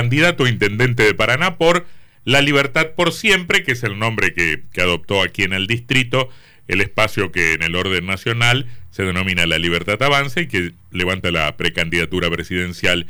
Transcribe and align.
candidato 0.00 0.44
a 0.44 0.48
intendente 0.48 1.02
de 1.02 1.12
Paraná 1.12 1.58
por 1.58 1.84
La 2.24 2.40
Libertad 2.40 2.92
por 2.94 3.12
Siempre, 3.12 3.64
que 3.64 3.72
es 3.72 3.82
el 3.82 3.98
nombre 3.98 4.32
que, 4.32 4.62
que, 4.72 4.80
adoptó 4.80 5.22
aquí 5.22 5.42
en 5.42 5.52
el 5.52 5.66
distrito, 5.66 6.28
el 6.68 6.80
espacio 6.80 7.32
que 7.32 7.54
en 7.54 7.64
el 7.64 7.74
orden 7.74 8.06
nacional 8.06 8.68
se 8.92 9.02
denomina 9.02 9.44
La 9.44 9.58
Libertad 9.58 10.00
Avance 10.00 10.42
y 10.42 10.46
que 10.46 10.72
levanta 10.92 11.32
la 11.32 11.56
precandidatura 11.56 12.30
presidencial 12.30 13.08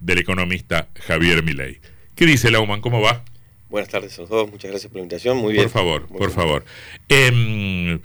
del 0.00 0.18
economista 0.18 0.88
Javier 1.06 1.44
Milei. 1.44 1.78
¿Qué 2.16 2.26
dice 2.26 2.50
Lauman? 2.50 2.80
¿Cómo 2.80 3.00
va? 3.00 3.22
Buenas 3.70 3.88
tardes 3.88 4.18
a 4.18 4.22
los 4.22 4.30
dos, 4.30 4.50
muchas 4.50 4.72
gracias 4.72 4.90
por 4.90 4.96
la 4.96 5.02
invitación. 5.02 5.36
Muy 5.36 5.52
bien. 5.52 5.66
Por 5.66 5.72
favor, 5.72 6.08
por 6.08 6.32
favor. 6.32 6.64
Eh, 7.08 8.00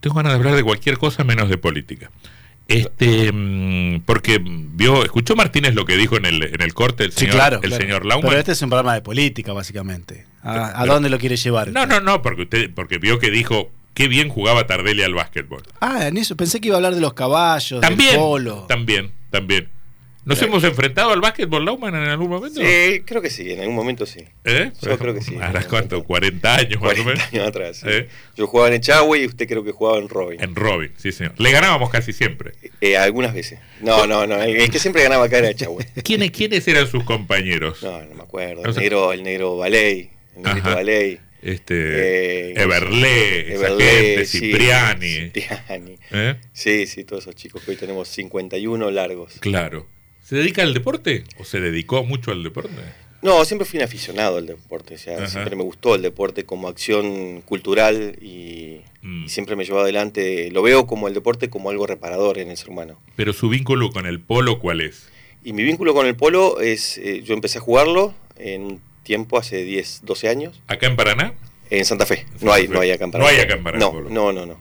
tengo 0.00 0.16
ganas 0.16 0.32
de 0.32 0.36
hablar 0.36 0.56
de 0.56 0.64
cualquier 0.64 0.98
cosa 0.98 1.22
menos 1.22 1.48
de 1.48 1.58
política. 1.58 2.10
Este, 2.70 3.32
mm, 3.32 4.02
porque 4.06 4.40
vio, 4.40 5.02
escuchó 5.02 5.34
Martínez 5.34 5.74
lo 5.74 5.84
que 5.84 5.96
dijo 5.96 6.16
en 6.16 6.24
el, 6.24 6.42
en 6.42 6.62
el 6.62 6.72
corte 6.72 7.04
el 7.04 7.12
señor, 7.12 7.32
sí, 7.32 7.36
claro, 7.36 7.56
el 7.56 7.68
claro. 7.68 7.82
señor. 7.82 8.02
Pero 8.22 8.38
este 8.38 8.52
es 8.52 8.62
un 8.62 8.70
programa 8.70 8.94
de 8.94 9.02
política, 9.02 9.52
básicamente. 9.52 10.24
¿A, 10.44 10.80
¿a 10.80 10.86
dónde 10.86 11.10
lo 11.10 11.18
quiere 11.18 11.36
llevar? 11.36 11.72
No, 11.72 11.84
no, 11.86 12.00
no, 12.00 12.22
porque 12.22 12.42
usted, 12.42 12.70
porque 12.72 12.98
vio 12.98 13.18
que 13.18 13.30
dijo 13.32 13.70
qué 13.92 14.06
bien 14.06 14.28
jugaba 14.28 14.68
Tardelli 14.68 15.02
al 15.02 15.14
básquetbol. 15.14 15.62
Ah, 15.80 16.06
en 16.06 16.16
eso 16.16 16.36
pensé 16.36 16.60
que 16.60 16.68
iba 16.68 16.76
a 16.76 16.78
hablar 16.78 16.94
de 16.94 17.00
los 17.00 17.12
caballos, 17.14 17.80
También, 17.80 18.10
del 18.12 18.20
polo. 18.20 18.66
también, 18.68 19.10
también. 19.30 19.68
¿Nos 20.24 20.40
hemos 20.42 20.62
enfrentado 20.64 21.12
al 21.12 21.20
básquetbol, 21.20 21.64
Lauman, 21.64 21.94
en 21.94 22.02
algún 22.08 22.28
momento? 22.28 22.60
Sí, 22.60 23.00
creo 23.06 23.22
que 23.22 23.30
sí, 23.30 23.52
en 23.52 23.60
algún 23.60 23.74
momento 23.74 24.04
sí. 24.06 24.24
¿Eh? 24.44 24.70
Yo 24.82 24.98
creo 24.98 25.14
que 25.14 25.22
sí. 25.22 25.34
¿Harás 25.40 25.66
cuánto? 25.66 26.04
¿40 26.04 26.44
años 26.44 26.80
más 26.80 26.92
o 26.98 27.04
40 27.04 27.04
menos? 27.04 27.24
años 27.32 27.46
atrás. 27.48 27.76
sí. 27.78 27.86
¿Eh? 27.88 28.08
Yo 28.36 28.46
jugaba 28.46 28.68
en 28.68 28.74
Echagüe 28.74 29.18
y 29.22 29.26
usted 29.26 29.48
creo 29.48 29.64
que 29.64 29.72
jugaba 29.72 29.98
en 29.98 30.08
Robin. 30.08 30.42
En 30.42 30.54
Robin, 30.54 30.92
sí, 30.96 31.10
señor. 31.12 31.34
Le 31.38 31.50
ganábamos 31.50 31.90
casi 31.90 32.12
siempre. 32.12 32.52
Eh, 32.80 32.96
algunas 32.96 33.32
veces. 33.34 33.58
No, 33.80 34.06
no, 34.06 34.26
no. 34.26 34.40
El, 34.42 34.56
el 34.56 34.70
que 34.70 34.78
siempre 34.78 35.02
ganaba 35.02 35.24
acá 35.24 35.38
era 35.38 35.50
Echagüe. 35.50 35.86
¿Quiénes, 36.04 36.30
¿Quiénes 36.32 36.66
eran 36.68 36.86
sus 36.86 37.02
compañeros? 37.04 37.82
No, 37.82 38.00
no 38.02 38.14
me 38.14 38.22
acuerdo. 38.22 38.64
El 38.64 38.74
negro, 38.76 39.12
el 39.12 39.22
negro 39.22 39.56
Baley. 39.56 40.10
El 40.36 40.42
negrito 40.42 40.68
Ajá. 40.68 40.74
Baley. 40.76 41.18
Este, 41.42 41.74
Eh, 42.50 42.54
Everlé, 42.56 43.54
Everlé, 43.54 43.84
gente, 43.90 44.24
sí, 44.26 44.38
Cipriani. 44.40 45.30
Cipriani. 45.32 45.96
¿Eh? 46.10 46.34
Sí, 46.52 46.86
sí, 46.86 47.04
todos 47.04 47.24
esos 47.24 47.34
chicos 47.34 47.62
que 47.64 47.70
hoy 47.70 47.76
tenemos 47.78 48.08
51 48.08 48.90
largos. 48.90 49.32
Claro. 49.40 49.86
¿Se 50.30 50.36
dedica 50.36 50.62
al 50.62 50.72
deporte? 50.72 51.24
¿O 51.40 51.44
se 51.44 51.58
dedicó 51.58 52.04
mucho 52.04 52.30
al 52.30 52.44
deporte? 52.44 52.70
No, 53.20 53.44
siempre 53.44 53.66
fui 53.66 53.80
un 53.80 53.84
aficionado 53.84 54.36
al 54.36 54.46
deporte, 54.46 54.94
o 54.94 54.98
sea, 54.98 55.16
Ajá. 55.16 55.26
siempre 55.26 55.56
me 55.56 55.64
gustó 55.64 55.96
el 55.96 56.02
deporte 56.02 56.44
como 56.46 56.68
acción 56.68 57.40
cultural 57.40 58.16
y, 58.22 58.82
Mm. 59.02 59.24
y 59.24 59.28
siempre 59.28 59.56
me 59.56 59.64
llevó 59.64 59.80
adelante, 59.80 60.48
lo 60.52 60.62
veo 60.62 60.86
como 60.86 61.08
el 61.08 61.14
deporte 61.14 61.50
como 61.50 61.68
algo 61.70 61.84
reparador 61.84 62.38
en 62.38 62.48
el 62.48 62.56
ser 62.56 62.70
humano. 62.70 63.00
Pero 63.16 63.32
su 63.32 63.48
vínculo 63.48 63.90
con 63.90 64.06
el 64.06 64.20
polo, 64.20 64.60
¿cuál 64.60 64.82
es? 64.82 65.08
Y 65.42 65.52
mi 65.52 65.64
vínculo 65.64 65.94
con 65.94 66.06
el 66.06 66.14
polo 66.14 66.60
es, 66.60 66.96
eh, 66.98 67.22
yo 67.24 67.34
empecé 67.34 67.58
a 67.58 67.62
jugarlo 67.62 68.14
en 68.36 68.62
un 68.62 68.80
tiempo, 69.02 69.36
hace 69.36 69.64
10, 69.64 70.02
12 70.04 70.28
años, 70.28 70.60
¿Acá 70.68 70.86
en 70.86 70.94
Paraná? 70.94 71.34
En 71.70 71.84
Santa 71.84 72.04
Fe. 72.06 72.16
Santa 72.28 72.44
no 72.46 72.52
hay, 72.52 72.66
Fe. 72.66 72.74
no 72.74 72.80
hay 72.80 72.90
acá 72.90 73.04
en 73.04 73.10
No 73.12 73.26
hay 73.26 73.36
acá 73.38 73.54
en 73.54 73.62
Paraná, 73.62 73.84
No, 73.86 74.00
no, 74.10 74.32
no, 74.32 74.46
no. 74.46 74.56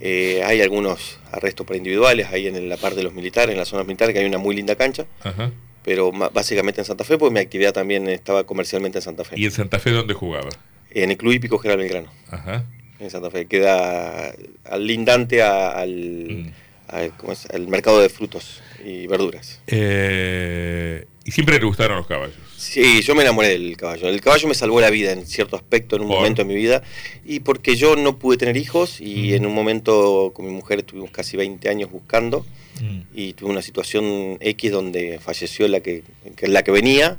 Eh, 0.00 0.42
hay 0.44 0.60
algunos 0.60 1.18
arrestos 1.32 1.66
para 1.66 1.76
individuales, 1.76 2.28
ahí 2.32 2.46
en 2.46 2.68
la 2.68 2.76
parte 2.76 2.96
de 2.96 3.02
los 3.02 3.12
militares, 3.14 3.52
en 3.52 3.58
las 3.58 3.68
zonas 3.68 3.86
militares, 3.86 4.14
que 4.14 4.20
hay 4.20 4.26
una 4.26 4.38
muy 4.38 4.54
linda 4.54 4.76
cancha, 4.76 5.06
Ajá. 5.22 5.50
pero 5.84 6.12
básicamente 6.12 6.80
en 6.80 6.84
Santa 6.84 7.04
Fe, 7.04 7.18
porque 7.18 7.34
mi 7.34 7.40
actividad 7.40 7.72
también 7.72 8.08
estaba 8.08 8.44
comercialmente 8.44 8.98
en 8.98 9.02
Santa 9.02 9.24
Fe. 9.24 9.34
¿Y 9.38 9.44
en 9.44 9.50
Santa 9.50 9.78
Fe 9.78 9.90
dónde 9.90 10.14
jugaba? 10.14 10.48
En 10.90 11.10
el 11.10 11.16
Club 11.16 11.32
Hípico 11.32 11.58
General 11.58 11.78
Belgrano. 11.78 12.08
Ajá. 12.30 12.64
en 13.00 13.10
Santa 13.10 13.28
Fe, 13.30 13.46
queda 13.46 14.32
al 14.64 14.86
lindante 14.86 15.42
a- 15.42 15.70
al, 15.70 15.90
Mm. 16.30 16.52
Al- 16.94 17.16
¿cómo 17.16 17.32
es? 17.32 17.46
al 17.46 17.66
mercado 17.68 18.00
de 18.00 18.08
frutos 18.08 18.60
y 18.84 19.06
verduras. 19.06 19.60
Eh, 19.66 21.06
y 21.24 21.30
siempre 21.30 21.58
le 21.58 21.64
gustaron 21.64 21.96
los 21.98 22.06
caballos. 22.06 22.34
Sí, 22.56 23.02
yo 23.02 23.14
me 23.14 23.22
enamoré 23.22 23.48
del 23.48 23.76
caballo. 23.76 24.08
El 24.08 24.20
caballo 24.20 24.48
me 24.48 24.54
salvó 24.54 24.80
la 24.80 24.90
vida 24.90 25.12
en 25.12 25.26
cierto 25.26 25.56
aspecto, 25.56 25.96
en 25.96 26.02
un 26.02 26.08
¿Por? 26.08 26.18
momento 26.18 26.42
de 26.42 26.48
mi 26.48 26.54
vida, 26.54 26.82
y 27.26 27.40
porque 27.40 27.76
yo 27.76 27.96
no 27.96 28.18
pude 28.18 28.36
tener 28.36 28.56
hijos 28.56 29.00
y 29.00 29.30
Mm. 29.30 29.34
en 29.34 29.46
un 29.46 29.54
momento 29.54 30.32
con 30.34 30.46
mi 30.46 30.52
mujer 30.52 30.78
estuvimos 30.80 31.10
casi 31.10 31.36
20 31.36 31.68
años 31.68 31.90
buscando 31.90 32.46
Mm. 32.80 33.00
y 33.14 33.32
tuve 33.34 33.50
una 33.50 33.62
situación 33.62 34.36
X 34.40 34.70
donde 34.72 35.18
falleció 35.20 35.68
la 35.68 35.80
que, 35.80 36.02
la 36.42 36.62
que 36.64 36.70
venía, 36.70 37.18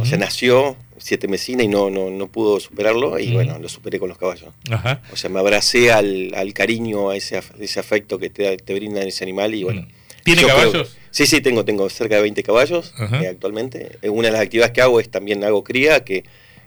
o 0.00 0.04
sea, 0.04 0.16
nació 0.18 0.76
siete 1.02 1.26
mesina 1.28 1.62
y 1.62 1.68
no, 1.68 1.90
no, 1.90 2.10
no 2.10 2.28
pudo 2.28 2.60
superarlo 2.60 3.18
y 3.18 3.28
Mm. 3.28 3.34
bueno, 3.34 3.58
lo 3.58 3.68
superé 3.68 3.98
con 3.98 4.08
los 4.08 4.18
caballos. 4.18 4.50
Ajá. 4.70 5.02
O 5.12 5.16
sea, 5.16 5.28
me 5.30 5.38
abracé 5.40 5.90
al, 5.92 6.32
al 6.34 6.52
cariño, 6.54 7.10
a 7.10 7.16
ese, 7.16 7.40
ese 7.58 7.80
afecto 7.80 8.18
que 8.18 8.30
te, 8.30 8.56
te 8.56 8.74
brinda 8.74 9.02
ese 9.02 9.24
animal 9.24 9.54
y 9.54 9.64
bueno. 9.64 9.82
Mm. 9.82 9.88
¿Tiene 10.24 10.42
yo 10.42 10.48
creo- 10.48 10.58
caballos? 10.72 10.96
sí, 11.10 11.26
sí, 11.26 11.40
tengo, 11.40 11.64
tengo 11.64 11.88
cerca 11.90 12.14
de 12.16 12.22
20 12.22 12.42
caballos 12.44 12.94
eh, 13.20 13.26
actualmente. 13.28 13.98
Eh, 14.02 14.08
Una 14.08 14.28
de 14.28 14.32
las 14.32 14.40
actividades 14.42 14.72
que 14.72 14.80
hago 14.80 15.00
es 15.00 15.10
también 15.10 15.42
hago 15.42 15.64
cría, 15.64 16.04
que 16.04 16.18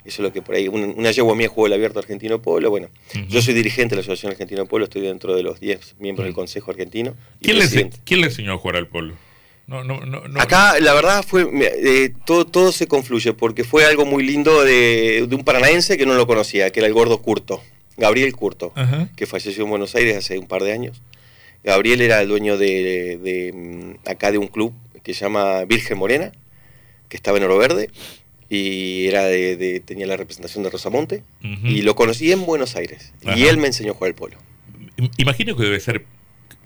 eso 0.04 0.18
es 0.18 0.20
lo 0.20 0.34
que 0.34 0.42
por 0.42 0.56
ahí, 0.56 0.68
un- 0.68 0.94
una 0.98 1.12
yegua 1.12 1.34
mía 1.36 1.48
juego 1.48 1.68
el 1.68 1.74
abierto 1.74 2.00
argentino 2.00 2.42
pueblo. 2.42 2.70
Bueno, 2.70 2.90
yo 3.30 3.42
soy 3.42 3.54
dirigente 3.54 3.96
de 3.96 3.96
la 3.96 4.02
Asociación 4.02 4.34
Argentino 4.34 4.66
Pueblo, 4.66 4.84
estoy 4.86 5.02
dentro 5.04 5.34
de 5.36 5.42
los 5.44 5.60
10 5.62 5.96
miembros 6.00 6.26
del. 6.26 6.34
Consejo 6.36 6.70
Argentino. 6.72 7.16
y 7.40 7.46
¿Quién 7.46 7.60
le, 7.60 7.90
quién 8.04 8.20
le 8.22 8.28
enseñó 8.28 8.54
a 8.54 8.58
jugar 8.58 8.76
al 8.76 8.88
polo? 8.88 9.16
No, 9.68 9.84
no, 9.84 10.00
no, 10.02 10.28
no. 10.28 10.40
Acá, 10.42 10.80
la 10.80 10.94
verdad, 10.94 11.24
fue 11.28 11.48
eh, 11.54 12.12
todo, 12.26 12.46
todo 12.46 12.72
se 12.72 12.88
confluye, 12.88 13.34
porque 13.34 13.64
fue 13.64 13.86
algo 13.86 14.06
muy 14.06 14.24
lindo 14.24 14.64
de, 14.64 15.26
de 15.28 15.36
un 15.36 15.44
paranaense 15.44 15.98
que 15.98 16.06
no 16.06 16.14
lo 16.14 16.28
conocía, 16.28 16.72
que 16.72 16.80
era 16.82 16.88
el 16.88 16.94
gordo 16.94 17.20
Curto, 17.22 17.64
Gabriel 17.98 18.32
Curto. 18.36 18.72
Ajá. 18.76 19.10
que 19.16 19.26
falleció 19.26 19.64
en 19.64 19.70
Buenos 19.72 19.96
Aires 19.96 20.18
hace 20.18 20.38
un 20.38 20.48
par 20.48 20.62
de 20.64 20.72
años. 20.72 21.02
Gabriel 21.64 22.02
era 22.02 22.22
el 22.22 22.28
dueño 22.28 22.58
de, 22.60 23.18
de, 23.24 23.52
mm, 23.54 24.08
acá 24.08 24.32
de 24.32 24.38
un 24.38 24.48
club 24.48 24.72
que 25.02 25.14
se 25.16 25.22
llama 25.22 25.66
Virgen 25.66 25.98
Morena, 25.98 26.32
que 27.10 27.18
estaba 27.18 27.38
en 27.40 27.44
Oro 27.46 27.58
Verde, 27.58 27.90
y 28.50 29.08
era 29.08 29.24
de, 29.26 29.56
de- 29.56 29.80
tenía 29.80 30.06
la 30.06 30.16
representación 30.18 30.64
de 30.64 30.70
Rosamonte, 30.70 31.24
y 31.42 31.82
lo 31.82 31.96
conocí 31.96 32.32
en 32.32 32.46
Buenos 32.46 32.76
Aires, 32.76 33.14
Ajá. 33.26 33.36
y 33.38 33.46
él 33.48 33.58
me 33.58 33.66
enseñó 33.68 33.92
a 33.94 33.96
jugar 33.96 34.10
al 34.12 34.16
polo. 34.16 34.38
Im- 34.98 35.10
Imagino 35.18 35.56
que 35.56 35.64
debe 35.64 35.80
ser 35.80 36.06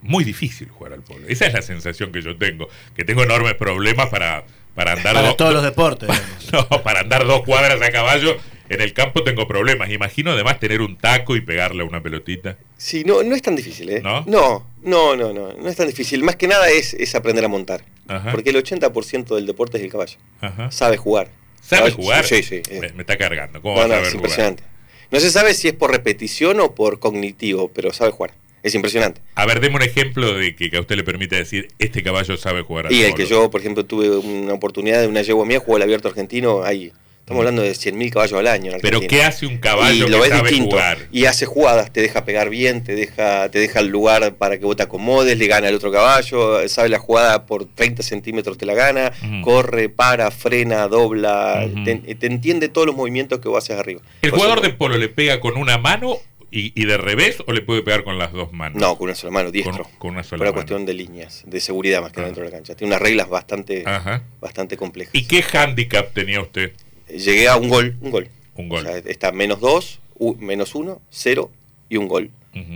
muy 0.02 0.24
difícil 0.24 0.70
jugar 0.70 0.94
al 0.94 1.02
polo. 1.02 1.28
Esa 1.28 1.46
es 1.48 1.54
la 1.54 1.62
sensación 1.62 2.12
que 2.12 2.22
yo 2.22 2.38
tengo, 2.38 2.68
que 2.96 3.04
tengo 3.04 3.24
enormes 3.24 3.54
problemas 3.56 4.10
para, 4.10 4.44
para 4.76 4.94
andar 4.94 5.14
Para 5.16 5.28
dos- 5.28 5.38
todos 5.38 5.54
los 5.54 5.64
deportes. 5.64 6.10
digamos. 6.10 6.54
no, 6.72 6.84
para 6.84 7.02
andar 7.02 7.26
dos 7.26 7.44
cuadras 7.44 7.82
a 7.82 7.92
caballo 7.92 8.38
en 8.70 8.82
el 8.82 8.94
campo 8.94 9.24
tengo 9.24 9.48
problemas. 9.48 9.90
Imagino 9.90 10.32
además 10.32 10.60
tener 10.60 10.82
un 10.82 10.96
taco 10.98 11.36
y 11.36 11.42
pegarle 11.42 11.82
a 11.84 11.86
una 11.86 12.02
pelotita. 12.04 12.56
Sí, 12.78 13.04
no, 13.06 13.24
no 13.24 13.36
es 13.36 13.42
tan 13.42 13.56
difícil, 13.56 13.90
¿eh? 13.90 14.02
¿No? 14.02 14.24
No, 14.28 14.68
no, 14.84 15.16
no, 15.16 15.34
no, 15.34 15.54
no 15.54 15.70
es 15.70 15.76
tan 15.76 15.88
difícil. 15.88 16.24
Más 16.24 16.36
que 16.36 16.48
nada 16.48 16.70
es, 16.70 16.94
es 16.94 17.14
aprender 17.16 17.44
a 17.44 17.48
montar, 17.48 17.84
Ajá. 18.08 18.32
porque 18.32 18.52
el 18.52 18.56
80% 18.64 19.36
del 19.36 19.46
deporte 19.48 19.78
es 19.78 19.84
el 19.84 19.92
caballo. 19.92 20.18
Ajá. 20.40 20.72
Sabe 20.72 20.98
jugar. 20.98 21.30
¿Sabe 21.62 21.82
Caballo- 21.92 21.96
jugar? 21.96 22.26
Sí, 22.26 22.42
sí. 22.44 22.62
sí. 22.68 22.80
Me, 22.80 22.90
me 22.94 23.02
está 23.02 23.18
cargando. 23.18 23.62
¿Cómo 23.62 23.74
No, 23.76 23.80
va 23.82 23.86
a 23.86 23.88
no, 23.88 23.94
saber 23.96 24.08
es 24.08 24.14
jugar? 24.14 24.26
impresionante. 24.30 24.64
No 25.12 25.20
se 25.20 25.32
sabe 25.32 25.54
si 25.56 25.68
es 25.68 25.74
por 25.74 25.92
repetición 25.92 26.60
o 26.60 26.74
por 26.76 27.00
cognitivo, 27.00 27.70
pero 27.74 27.92
sabe 27.92 28.12
jugar. 28.12 28.32
Es 28.64 28.76
impresionante. 28.76 29.22
A 29.36 29.46
ver, 29.46 29.60
deme 29.62 29.78
un 29.78 29.82
ejemplo 29.84 30.34
de 30.34 30.56
que, 30.56 30.70
que 30.70 30.78
a 30.78 30.82
usted 30.82 30.96
le 30.96 31.04
permita 31.04 31.36
decir, 31.38 31.70
este 31.80 32.04
caballo 32.04 32.36
sabe 32.38 32.62
jugar 32.64 32.88
al 32.88 32.94
Y 32.94 33.04
el 33.04 33.14
que 33.14 33.26
yo, 33.26 33.50
por 33.50 33.62
ejemplo, 33.62 33.86
tuve 33.86 34.10
una 34.18 34.54
oportunidad 34.54 35.00
de 35.02 35.08
una 35.08 35.22
yegua 35.22 35.46
mía, 35.46 35.60
jugó 35.60 35.78
el 35.78 35.84
abierto 35.84 36.08
argentino, 36.10 36.64
ahí. 36.64 36.92
Estamos 37.22 37.42
hablando 37.42 37.62
de 37.62 37.74
100.000 37.74 38.10
caballos 38.12 38.40
al 38.40 38.48
año. 38.48 38.72
en 38.72 38.82
Pero. 38.82 39.02
¿qué 39.02 39.22
hace 39.22 39.46
un 39.46 39.60
caballo 39.60 39.94
y 39.94 40.06
que 40.06 40.10
lo 40.10 40.20
ves 40.20 40.30
sabe 40.30 40.50
distinto. 40.50 40.72
jugar? 40.78 40.98
Y 41.12 41.26
hace 41.26 41.46
jugadas, 41.46 41.94
te 41.94 42.02
deja 42.02 42.26
pegar 42.26 42.50
bien, 42.50 42.84
te 42.84 42.96
deja, 42.96 43.50
te 43.52 43.60
deja 43.60 43.82
el 43.82 43.88
lugar 43.90 44.34
para 44.38 44.58
que 44.58 44.66
vos 44.66 44.76
te 44.76 44.82
acomodes, 44.82 45.38
le 45.38 45.46
gana 45.46 45.68
al 45.68 45.76
otro 45.76 45.92
caballo, 45.92 46.68
sabe 46.68 46.90
la 46.90 46.98
jugada 46.98 47.46
por 47.46 47.66
30 47.66 48.02
centímetros 48.02 48.58
te 48.58 48.66
la 48.66 48.74
gana, 48.74 49.12
corre, 49.44 49.90
para, 49.90 50.32
frena, 50.32 50.88
dobla, 50.88 51.70
te, 51.86 51.98
te 52.16 52.26
entiende 52.26 52.68
todos 52.68 52.88
los 52.88 52.96
movimientos 52.96 53.40
que 53.40 53.48
vos 53.48 53.64
haces 53.64 53.78
arriba. 53.80 54.02
¿El 54.24 54.32
Por 54.32 54.40
jugador 54.40 54.60
eso- 54.64 54.68
de 54.68 54.74
polo 54.74 54.98
le 54.98 55.10
pega 55.10 55.40
con 55.40 55.56
una 55.56 55.78
mano 55.78 56.18
y, 56.52 56.72
y 56.82 56.86
de 56.86 56.98
revés 56.98 57.44
o 57.48 57.52
le 57.54 57.62
puede 57.62 57.82
pegar 57.84 58.04
con 58.04 58.18
las 58.18 58.32
dos 58.34 58.52
manos? 58.54 58.82
No, 58.82 58.98
con 58.98 59.06
una 59.06 59.16
sola 59.16 59.32
mano, 59.32 59.52
diestro. 59.52 59.84
Con, 59.84 59.94
con 59.98 60.12
una 60.12 60.24
sola 60.24 60.38
Por 60.40 60.48
una 60.48 60.52
mano. 60.52 60.54
cuestión 60.56 60.86
de 60.86 60.94
líneas, 60.94 61.44
de 61.46 61.60
seguridad 61.60 62.02
más 62.02 62.12
que 62.12 62.22
Ah. 62.22 62.26
dentro 62.26 62.44
de 62.44 62.50
la 62.50 62.56
cancha. 62.58 62.76
Tiene 62.76 62.94
unas 62.94 63.02
reglas 63.02 63.30
bastante, 63.30 63.84
Ajá. 63.86 64.24
bastante 64.42 64.78
complejas. 64.78 65.14
¿Y 65.16 65.26
qué 65.28 65.44
handicap 65.58 66.12
tenía 66.14 66.42
usted? 66.42 66.74
Llegué 67.08 67.48
a 67.48 67.56
un 67.58 67.70
gol, 67.70 67.96
un 68.02 68.12
gol. 68.12 68.30
Un 68.56 68.70
gol. 68.70 68.80
O 68.86 68.90
sea, 68.90 68.98
está 68.98 69.32
menos 69.32 69.60
dos, 69.60 70.00
u- 70.16 70.36
menos 70.36 70.76
uno, 70.76 71.02
cero 71.10 71.52
y 71.90 71.98
un 71.98 72.08
gol. 72.08 72.30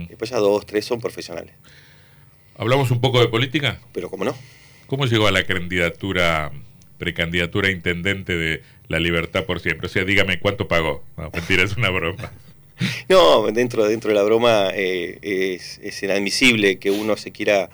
Después 0.08 0.30
ya 0.30 0.38
dos, 0.38 0.64
tres 0.64 0.84
son 0.86 1.00
profesionales. 1.00 1.54
¿Hablamos 2.56 2.90
un 2.90 3.00
poco 3.00 3.20
de 3.20 3.28
política? 3.28 3.78
Pero 3.92 4.08
como 4.08 4.24
no. 4.24 4.34
¿Cómo 4.86 5.06
llegó 5.06 5.26
a 5.26 5.32
la 5.32 5.44
candidatura, 5.44 6.52
precandidatura 6.98 7.68
a 7.68 7.72
intendente 7.72 8.34
de 8.36 8.62
La 8.88 8.98
Libertad 9.00 9.44
por 9.44 9.60
Siempre? 9.60 9.86
O 9.86 9.90
sea, 9.90 10.04
dígame, 10.04 10.38
¿cuánto 10.38 10.68
pagó? 10.68 11.04
No, 11.16 11.30
mentira, 11.34 11.62
es 11.64 11.76
una 11.76 11.90
broma. 11.90 12.32
No, 13.08 13.46
dentro, 13.52 13.86
dentro 13.86 14.08
de 14.10 14.14
la 14.16 14.22
broma 14.22 14.70
eh, 14.74 15.18
es, 15.22 15.78
es 15.82 16.02
inadmisible 16.02 16.78
que 16.78 16.90
uno 16.90 17.16
se 17.16 17.30
quiera. 17.30 17.70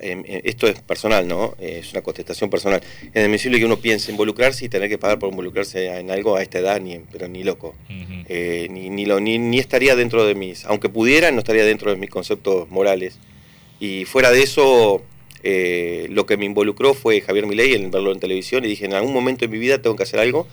eh, 0.00 0.22
eh, 0.24 0.40
esto 0.44 0.66
es 0.66 0.80
personal, 0.80 1.28
¿no? 1.28 1.54
Es 1.60 1.92
una 1.92 2.02
contestación 2.02 2.48
personal. 2.50 2.80
Es 3.02 3.16
inadmisible 3.16 3.58
que 3.58 3.64
uno 3.66 3.78
piense 3.78 4.10
involucrarse 4.10 4.64
y 4.64 4.68
tener 4.68 4.88
que 4.88 4.96
pagar 4.98 5.18
por 5.18 5.30
involucrarse 5.30 5.98
en 5.98 6.10
algo 6.10 6.36
a 6.36 6.42
esta 6.42 6.58
edad, 6.58 6.80
ni, 6.80 6.98
pero 7.12 7.28
ni 7.28 7.44
loco. 7.44 7.74
Eh, 8.28 8.68
ni, 8.70 8.88
ni, 8.90 9.06
lo, 9.06 9.20
ni, 9.20 9.38
ni 9.38 9.58
estaría 9.58 9.96
dentro 9.96 10.24
de 10.24 10.34
mis, 10.34 10.64
aunque 10.64 10.88
pudiera, 10.88 11.30
no 11.32 11.40
estaría 11.40 11.64
dentro 11.64 11.90
de 11.90 11.96
mis 11.96 12.10
conceptos 12.10 12.70
morales. 12.70 13.18
Y 13.80 14.04
fuera 14.04 14.30
de 14.30 14.42
eso, 14.42 15.02
lo 15.42 16.26
que 16.26 16.36
me 16.36 16.44
involucró 16.44 16.94
fue 16.94 17.20
Javier 17.22 17.46
Milei 17.46 17.74
en 17.74 17.90
verlo 17.90 18.12
en 18.12 18.20
televisión 18.20 18.64
y 18.64 18.68
dije, 18.68 18.84
en 18.84 18.92
algún 18.94 19.12
momento 19.12 19.40
de 19.44 19.48
mi 19.48 19.58
vida 19.58 19.82
tengo 19.82 19.96
que 19.96 20.04
hacer 20.04 20.20
algo. 20.20 20.46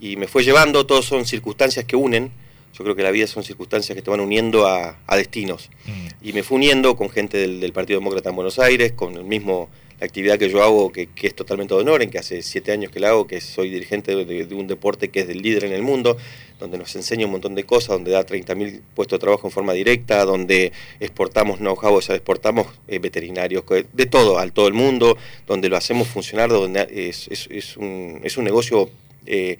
Y 0.00 0.16
me 0.16 0.26
fue 0.28 0.42
llevando, 0.44 0.86
todos 0.86 1.04
son 1.06 1.26
circunstancias 1.26 1.84
que 1.84 1.96
unen. 1.96 2.30
Yo 2.74 2.84
creo 2.84 2.96
que 2.96 3.02
la 3.02 3.10
vida 3.10 3.26
son 3.26 3.42
circunstancias 3.42 3.96
que 3.96 4.02
te 4.02 4.10
van 4.10 4.20
uniendo 4.20 4.66
a, 4.66 4.96
destinos. 5.16 5.70
Mm. 5.86 6.28
Y 6.28 6.32
me 6.32 6.42
fue 6.42 6.56
uniendo 6.56 6.96
con 6.96 7.10
gente 7.10 7.38
del, 7.38 7.60
del 7.60 7.72
Partido 7.72 7.98
Demócrata 7.98 8.30
en 8.30 8.36
Buenos 8.36 8.58
Aires, 8.58 8.92
con 8.92 9.14
el 9.16 9.24
mismo 9.24 9.68
la 10.00 10.06
actividad 10.06 10.38
que 10.38 10.48
yo 10.48 10.62
hago, 10.62 10.92
que, 10.92 11.08
es 11.22 11.34
totalmente 11.34 11.74
de 11.74 11.80
honor, 11.80 12.02
en 12.02 12.10
que 12.10 12.18
hace 12.18 12.42
siete 12.42 12.70
años 12.70 12.92
que 12.92 13.00
la 13.00 13.10
hago, 13.10 13.26
que 13.26 13.40
soy 13.40 13.68
dirigente 13.68 14.14
de, 14.14 14.54
un 14.54 14.68
deporte 14.68 15.08
que 15.08 15.20
es 15.20 15.28
del 15.28 15.42
líder 15.42 15.64
en 15.64 15.72
el 15.72 15.82
mundo, 15.82 16.16
donde 16.60 16.78
nos 16.78 16.94
enseña 16.94 17.26
un 17.26 17.32
montón 17.32 17.56
de 17.56 17.64
cosas, 17.64 17.88
donde 17.88 18.12
da 18.12 18.24
30.000 18.24 18.80
puestos 18.94 19.18
de 19.18 19.20
trabajo 19.20 19.48
en 19.48 19.50
forma 19.50 19.72
directa, 19.72 20.24
donde 20.24 20.72
exportamos 21.00 21.58
know-how, 21.58 21.94
o 21.94 22.00
sea, 22.00 22.14
exportamos 22.14 22.68
eh, 22.86 23.00
veterinarios, 23.00 23.64
de 23.92 24.06
todo, 24.06 24.38
al 24.38 24.52
todo 24.52 24.68
el 24.68 24.74
mundo, 24.74 25.16
donde 25.48 25.68
lo 25.68 25.76
hacemos 25.76 26.06
funcionar, 26.06 26.48
donde 26.48 26.86
es, 26.90 27.28
es, 27.28 27.76
un, 27.76 28.20
es 28.22 28.36
un, 28.36 28.44
negocio... 28.44 28.88
Eh, 29.26 29.58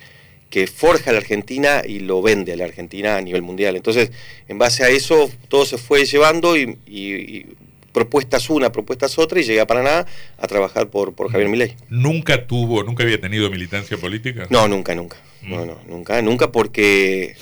que 0.50 0.66
forja 0.66 1.10
a 1.10 1.12
la 1.12 1.18
Argentina 1.18 1.82
y 1.86 2.00
lo 2.00 2.22
vende 2.22 2.52
a 2.52 2.56
la 2.56 2.64
Argentina 2.64 3.16
a 3.16 3.20
nivel 3.20 3.42
mundial. 3.42 3.76
Entonces, 3.76 4.10
en 4.48 4.58
base 4.58 4.84
a 4.84 4.88
eso, 4.88 5.30
todo 5.48 5.66
se 5.66 5.78
fue 5.78 6.04
llevando 6.06 6.56
y, 6.56 6.78
y 6.86 7.46
propuestas 7.92 8.48
una, 8.50 8.70
propuestas 8.70 9.18
otra 9.18 9.40
y 9.40 9.44
llegué 9.44 9.60
a 9.60 9.66
Paraná 9.66 10.06
a 10.38 10.46
trabajar 10.46 10.88
por, 10.88 11.14
por 11.14 11.30
Javier 11.30 11.48
Milei. 11.48 11.74
¿Nunca 11.88 12.46
tuvo, 12.46 12.84
nunca 12.84 13.02
había 13.02 13.20
tenido 13.20 13.50
militancia 13.50 13.96
política? 13.96 14.46
No, 14.50 14.68
nunca, 14.68 14.94
nunca. 14.94 15.16
Mm. 15.42 15.50
No, 15.50 15.66
no, 15.66 15.80
nunca, 15.86 16.22
nunca 16.22 16.52
porque 16.52 17.36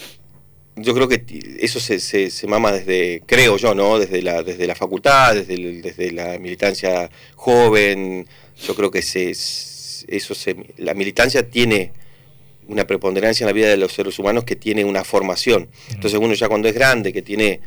yo 0.77 0.95
creo 0.95 1.09
que 1.09 1.25
eso 1.61 1.81
se, 1.81 2.01
se, 2.01 2.47
mama 2.47 2.73
desde, 2.73 3.23
creo 3.27 3.57
yo, 3.57 3.75
¿no? 3.75 3.99
Desde 3.99 4.23
la, 4.23 4.43
desde 4.43 4.67
la 4.67 4.75
facultad, 4.75 5.35
desde, 5.35 5.83
desde 5.83 6.13
la 6.13 6.39
militancia 6.39 7.11
joven. 7.35 8.27
Yo 8.67 8.75
creo 8.75 8.91
que 8.91 9.03
se, 9.03 9.31
eso 9.31 10.35
se, 10.35 10.57
la 10.79 10.95
militancia 10.95 11.49
tiene 11.51 11.93
una 12.69 12.87
preponderancia 12.87 13.45
en 13.45 13.49
la 13.49 13.53
vida 13.53 13.69
de 13.69 13.77
los 13.77 13.93
seres 13.93 14.19
humanos 14.19 14.45
que 14.45 14.57
tiene 14.57 14.85
una 14.85 15.05
formación. 15.05 15.69
Entonces 15.91 16.19
uno 16.21 16.35
ya 16.35 16.49
cuando 16.49 16.69
es 16.69 16.75
grande, 16.75 17.13
que 17.13 17.23
tiene 17.23 17.61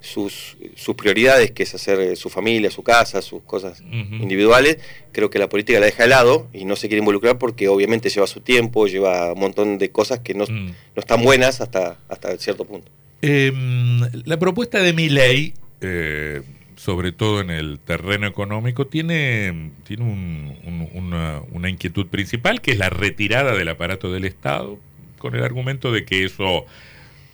sus, 0.00 0.56
sus 0.76 0.94
prioridades, 0.94 1.50
que 1.50 1.64
es 1.64 1.74
hacer 1.74 2.00
eh, 2.00 2.16
su 2.16 2.28
familia, 2.28 2.70
su 2.70 2.82
casa, 2.82 3.22
sus 3.22 3.42
cosas 3.42 3.82
individuales, 3.90 4.78
creo 5.12 5.30
que 5.30 5.38
la 5.38 5.48
política 5.48 5.80
la 5.80 5.86
deja 5.86 6.04
de 6.04 6.10
lado 6.10 6.48
y 6.52 6.64
no 6.64 6.76
se 6.76 6.88
quiere 6.88 7.00
involucrar 7.00 7.38
porque 7.38 7.68
obviamente 7.68 8.08
lleva 8.08 8.26
su 8.26 8.40
tiempo, 8.40 8.86
lleva 8.86 9.32
un 9.32 9.40
montón 9.40 9.78
de 9.78 9.90
cosas 9.90 10.20
que 10.20 10.34
no, 10.34 10.44
mm. 10.44 10.66
no 10.66 11.00
están 11.00 11.22
buenas 11.22 11.60
hasta, 11.60 11.98
hasta 12.08 12.36
cierto 12.38 12.64
punto. 12.64 12.90
Em, 13.22 14.00
la 14.24 14.38
propuesta 14.38 14.82
de 14.82 14.92
mi 14.92 15.08
ley, 15.08 15.54
eh, 15.80 16.42
sobre 16.86 17.10
todo 17.10 17.40
en 17.40 17.50
el 17.50 17.80
terreno 17.80 18.28
económico, 18.28 18.86
tiene, 18.86 19.72
tiene 19.82 20.04
una, 20.94 21.40
una 21.50 21.68
inquietud 21.68 22.06
principal, 22.06 22.60
que 22.60 22.70
es 22.70 22.78
la 22.78 22.90
retirada 22.90 23.56
del 23.56 23.68
aparato 23.70 24.12
del 24.12 24.24
Estado, 24.24 24.78
con 25.18 25.34
el 25.34 25.42
argumento 25.42 25.90
de 25.90 26.04
que 26.04 26.24
eso 26.24 26.64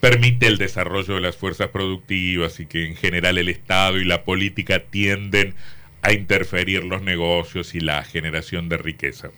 permite 0.01 0.47
el 0.47 0.57
desarrollo 0.57 1.17
de 1.17 1.21
las 1.21 1.37
fuerzas 1.37 1.69
productivas 1.69 2.61
y 2.61 2.67
que 2.67 2.87
en 2.87 2.97
general 2.97 3.37
el 3.37 3.51
Estado 3.51 3.99
y 3.99 4.07
la 4.07 4.25
política 4.25 4.85
tienden 4.85 5.55
a 6.01 6.15
interferir 6.15 6.85
los 6.85 7.03
negocios 7.03 7.75
y 7.75 7.81
la 7.81 8.03
generación 8.05 8.71
de 8.71 8.79
riqueza. 8.79 9.33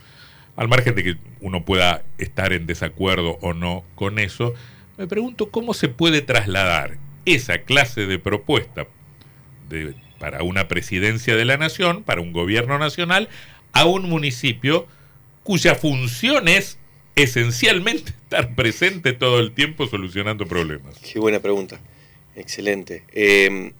Al 0.55 0.69
margen 0.69 0.95
de 0.95 1.03
que 1.03 1.17
uno 1.41 1.65
pueda 1.65 2.05
estar 2.19 2.53
en 2.53 2.69
desacuerdo 2.69 3.37
o 3.41 3.53
no 3.53 3.83
con 3.97 4.21
eso, 4.21 4.55
me 4.97 5.09
pregunto 5.09 5.51
cómo 5.51 5.75
se 5.75 5.89
puede 5.89 6.23
trasladar 6.23 6.99
esa 7.25 7.59
clase 7.63 8.07
de 8.07 8.21
propuesta 8.21 8.87
para 10.19 10.43
una 10.43 10.69
presidencia 10.69 11.37
de 11.37 11.45
la 11.45 11.57
nación, 11.57 12.03
para 12.03 12.21
un 12.21 12.33
gobierno 12.33 12.79
nacional, 12.79 13.29
a 13.73 13.85
un 13.87 14.09
municipio 14.09 14.87
cuya 15.43 15.75
función 15.75 16.49
es 16.49 16.79
esencialmente 17.17 18.13
estar 18.23 18.55
presente 18.55 19.13
todo 19.13 19.41
el 19.41 19.53
tiempo 19.53 19.87
solucionando 19.87 20.47
problemas? 20.47 20.99
Qué 20.99 21.19
buena 21.19 21.41
pregunta. 21.41 21.81
Excelente. 22.37 23.05
Em, 23.13 23.73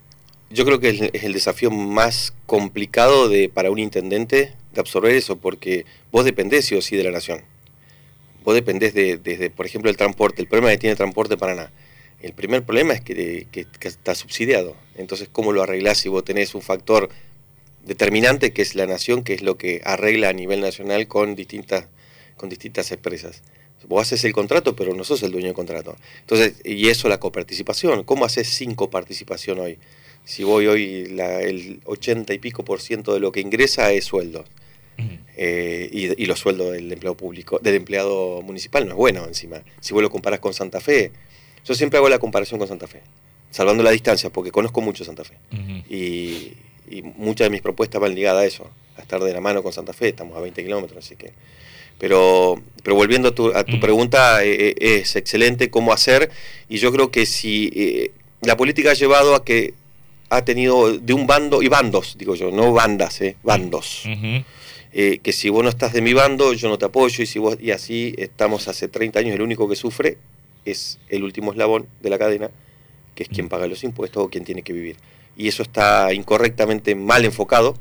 yo 0.51 0.65
creo 0.65 0.79
que 0.79 1.11
es 1.13 1.25
el 1.25 1.33
desafío 1.33 1.71
más 1.71 2.33
complicado 2.47 3.29
de, 3.29 3.49
para 3.49 3.71
un 3.71 3.79
intendente 3.79 4.53
de 4.73 4.81
absorber 4.81 5.15
eso, 5.15 5.37
porque 5.37 5.85
vos 6.13 6.25
dependés 6.25 6.67
sí 6.67 6.75
o 6.77 6.83
sí 6.83 6.97
de 6.97 7.05
la 7.05 7.11
nación. 7.11 7.43
Vos 8.45 8.55
dependés 8.55 8.93
de, 8.95 9.51
por 9.57 9.67
ejemplo, 9.67 9.91
el 9.91 9.97
transporte. 9.97 10.43
El 10.43 10.49
problema 10.49 10.71
que 10.71 10.79
tiene 10.79 10.93
el 10.93 10.99
transporte 10.99 11.37
Paraná. 11.37 11.71
El 12.21 12.33
primer 12.33 12.65
problema 12.65 12.95
es 12.95 13.01
que, 13.01 13.47
que, 13.51 13.67
está 13.83 14.15
subsidiado. 14.15 14.77
Entonces, 14.97 15.29
¿cómo 15.31 15.53
lo 15.53 15.63
arreglás 15.63 15.99
si 15.99 16.09
vos 16.09 16.25
tenés 16.25 16.55
un 16.55 16.63
factor 16.63 17.11
determinante 17.85 18.53
que 18.53 18.63
es 18.63 18.75
la 18.75 18.87
nación, 18.87 19.25
que 19.25 19.35
es 19.35 19.43
lo 19.43 19.59
que 19.59 19.83
arregla 19.85 20.31
a 20.31 20.33
nivel 20.33 20.61
nacional 20.61 21.07
con 21.07 21.35
distintas 21.35 21.87
con 22.37 22.49
distintas 22.49 22.91
empresas. 22.93 23.43
Vos 23.87 24.03
haces 24.03 24.25
el 24.25 24.33
contrato, 24.33 24.75
pero 24.75 24.95
no 24.95 25.05
sos 25.05 25.23
el 25.23 25.31
dueño 25.31 25.49
del 25.49 25.55
contrato. 25.55 25.97
Entonces, 26.21 26.55
y 26.65 26.89
eso 26.89 27.09
la 27.09 27.21
coparticipación. 27.21 28.03
¿Cómo 28.05 28.25
haces 28.25 28.49
sin 28.49 28.75
coparticipación 28.75 29.59
hoy? 29.61 29.79
Si 30.25 30.43
voy 30.43 30.67
hoy, 30.67 31.15
el 31.19 31.81
80 31.85 32.33
y 32.33 32.39
pico 32.39 32.65
por 32.65 32.81
ciento 32.81 33.13
de 33.13 33.21
lo 33.21 33.31
que 33.31 33.41
ingresa 33.41 33.93
es 33.93 34.07
sueldo. 34.07 34.45
Eh, 35.37 35.89
y, 35.93 36.27
los 36.27 36.39
sueldos 36.39 36.73
del 36.73 36.91
empleado 36.93 37.17
público, 37.17 37.59
del 37.59 37.75
empleado 37.75 38.41
municipal 38.43 38.87
no 38.87 38.93
es 38.93 38.97
bueno 38.97 39.27
encima. 39.27 39.63
Si 39.81 39.93
vos 39.93 40.03
lo 40.03 40.09
comparas 40.09 40.41
con 40.41 40.55
Santa 40.55 40.81
Fe, 40.81 41.11
yo 41.65 41.75
siempre 41.75 41.99
hago 41.99 42.09
la 42.09 42.19
comparación 42.19 42.59
con 42.59 42.69
Santa 42.69 42.87
Fe, 42.87 43.03
salvando 43.51 43.83
la 43.83 43.91
distancia, 43.91 44.31
porque 44.31 44.51
conozco 44.51 44.81
mucho 44.81 45.05
Santa 45.05 45.25
Fe. 45.25 45.37
y, 45.89 46.55
y 46.91 47.03
muchas 47.03 47.47
de 47.47 47.51
mis 47.51 47.63
propuestas 47.63 48.01
van 48.01 48.15
ligadas 48.15 48.43
a 48.43 48.47
eso, 48.47 48.71
a 48.97 49.03
estar 49.03 49.23
de 49.23 49.33
la 49.33 49.41
mano 49.41 49.63
con 49.63 49.73
Santa 49.73 49.93
Fe, 49.93 50.09
estamos 50.09 50.37
a 50.37 50.41
20 50.41 50.63
kilómetros, 50.63 51.05
así 51.05 51.17
que 51.17 51.33
pero, 51.99 52.61
pero 52.83 52.97
volviendo 52.97 53.29
a 53.29 53.35
tu, 53.35 53.55
a 53.55 53.65
tu 53.65 53.79
pregunta, 53.79 54.45
eh, 54.45 54.75
eh, 54.79 55.01
es 55.01 55.17
excelente 55.17 55.71
cómo 55.71 55.93
hacer 55.93 56.31
y 56.69 56.79
yo 56.79 56.93
creo 56.93 57.11
que 57.11 57.25
si 57.25 57.71
eh, 57.75 58.11
la 58.43 58.57
política 58.57 58.91
ha 58.91 58.95
llevado 58.95 59.35
a 59.35 59.45
que 59.45 59.75
ha 60.29 60.45
tenido 60.45 60.99
de 60.99 61.13
un 61.13 61.27
bando, 61.27 61.63
y 61.63 61.69
bandos, 61.69 62.17
digo 62.19 62.35
yo, 62.35 62.51
no 62.51 62.73
bandas, 62.73 63.21
eh, 63.21 63.37
bandos. 63.43 64.03
que 64.93 65.33
si 65.33 65.49
vos 65.49 65.63
no 65.63 65.69
estás 65.69 65.93
de 65.93 66.03
mi 66.03 66.13
bando, 66.13 66.53
yo 66.53 66.69
no 66.69 66.79
te 66.79 66.87
apoyo 66.87 67.23
y, 67.23 67.27
si 67.27 67.39
vos, 67.39 67.57
y 67.61 67.71
así 67.71 68.15
estamos 68.19 68.67
hace 68.69 68.89
30 68.89 69.21
años, 69.21 69.35
el 69.35 69.43
único 69.43 69.69
que 69.69 69.77
sufre 69.77 70.19
es 70.65 70.99
el 71.09 71.25
último 71.25 71.53
eslabón 71.53 71.87
de 72.01 72.11
la 72.11 72.19
cadena, 72.19 72.51
que 73.15 73.23
es 73.23 73.29
quien 73.29 73.49
paga 73.49 73.67
los 73.67 73.85
impuestos 73.85 74.25
o 74.25 74.29
quien 74.29 74.45
tiene 74.45 74.63
que 74.63 74.73
vivir. 74.73 74.97
Y 75.37 75.49
eso 75.49 75.63
está 75.63 76.13
incorrectamente 76.13 76.95
mal 76.95 77.25
enfocado. 77.25 77.77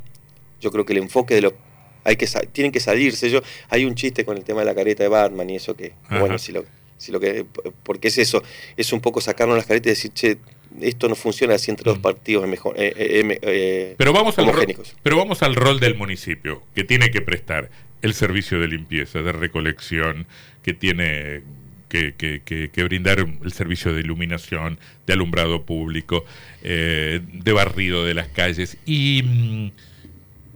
Yo 0.61 0.71
creo 0.71 0.85
que 0.85 0.93
el 0.93 0.99
enfoque 0.99 1.35
de 1.35 1.41
los 1.41 1.53
hay 2.03 2.15
que 2.15 2.27
tienen 2.51 2.71
que 2.71 2.79
salirse. 2.79 3.29
Yo, 3.29 3.41
hay 3.69 3.85
un 3.85 3.95
chiste 3.95 4.25
con 4.25 4.37
el 4.37 4.43
tema 4.43 4.61
de 4.61 4.65
la 4.65 4.75
careta 4.75 5.03
de 5.03 5.09
Batman 5.09 5.49
y 5.49 5.55
eso 5.55 5.75
que, 5.75 5.93
bueno, 6.09 6.37
si 6.37 6.51
lo, 6.51 6.65
si 6.97 7.11
lo 7.11 7.19
que, 7.19 7.45
porque 7.83 8.09
es 8.09 8.17
eso, 8.17 8.43
es 8.75 8.91
un 8.93 9.01
poco 9.01 9.21
sacarnos 9.21 9.57
las 9.57 9.65
caretas 9.65 9.87
y 9.87 9.89
decir, 9.91 10.11
che, 10.13 10.37
esto 10.81 11.07
no 11.07 11.15
funciona 11.15 11.55
así 11.55 11.71
entre 11.71 11.85
dos 11.85 11.99
mm. 11.99 12.01
partidos 12.01 12.47
mejor, 12.47 12.75
eh, 12.77 12.93
eh, 12.95 13.39
eh, 13.41 13.95
pero 13.97 14.11
vamos 14.11 14.37
al 14.39 14.51
pero 15.03 15.17
vamos 15.17 15.43
al 15.43 15.55
rol 15.55 15.79
del 15.79 15.95
municipio 15.95 16.63
que 16.73 16.83
tiene 16.83 17.11
que 17.11 17.21
prestar 17.21 17.69
el 18.01 18.13
servicio 18.13 18.59
de 18.59 18.67
limpieza 18.67 19.21
de 19.21 19.31
recolección 19.31 20.25
que 20.63 20.73
tiene 20.73 21.43
que, 21.93 22.41
que, 22.43 22.69
que, 22.69 22.83
brindar 22.83 23.19
el 23.19 23.53
servicio 23.53 23.93
de 23.93 24.01
iluminación 24.01 24.79
de 25.05 25.13
alumbrado 25.13 25.63
público 25.63 26.25
de 26.61 27.51
barrido 27.53 28.03
de 28.03 28.13
las 28.13 28.27
calles 28.29 28.77
y, 28.85 29.21
mm, 29.23 29.71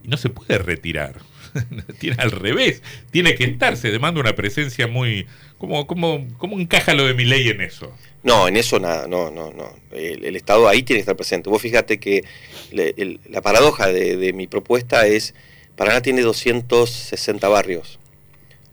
no 0.08 0.16
se 0.16 0.30
puede 0.30 0.58
retirar 0.58 1.16
tiene 1.98 2.16
al 2.18 2.30
revés, 2.30 2.82
tiene 3.10 3.34
que 3.34 3.44
estar, 3.44 3.76
se 3.76 3.90
demanda 3.90 4.20
una 4.20 4.34
presencia 4.34 4.86
muy... 4.86 5.26
¿Cómo, 5.58 5.86
cómo, 5.86 6.26
cómo 6.38 6.60
encaja 6.60 6.94
lo 6.94 7.06
de 7.06 7.14
mi 7.14 7.24
ley 7.24 7.48
en 7.48 7.60
eso? 7.60 7.92
No, 8.22 8.46
en 8.46 8.56
eso 8.56 8.78
nada, 8.78 9.08
no, 9.08 9.30
no, 9.30 9.52
no. 9.52 9.74
El, 9.90 10.36
Estado 10.36 10.68
ahí 10.68 10.82
tiene 10.82 10.98
que 10.98 11.02
estar 11.02 11.16
presente. 11.16 11.50
Vos 11.50 11.60
fíjate 11.60 11.98
que 11.98 12.24
la 12.72 13.40
paradoja 13.40 13.88
de, 13.88 14.32
mi 14.34 14.46
propuesta 14.46 15.06
es, 15.06 15.34
Paraná 15.76 16.00
tiene 16.00 16.22
260 16.22 17.48
barrios, 17.48 17.98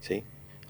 ¿sí? 0.02 0.24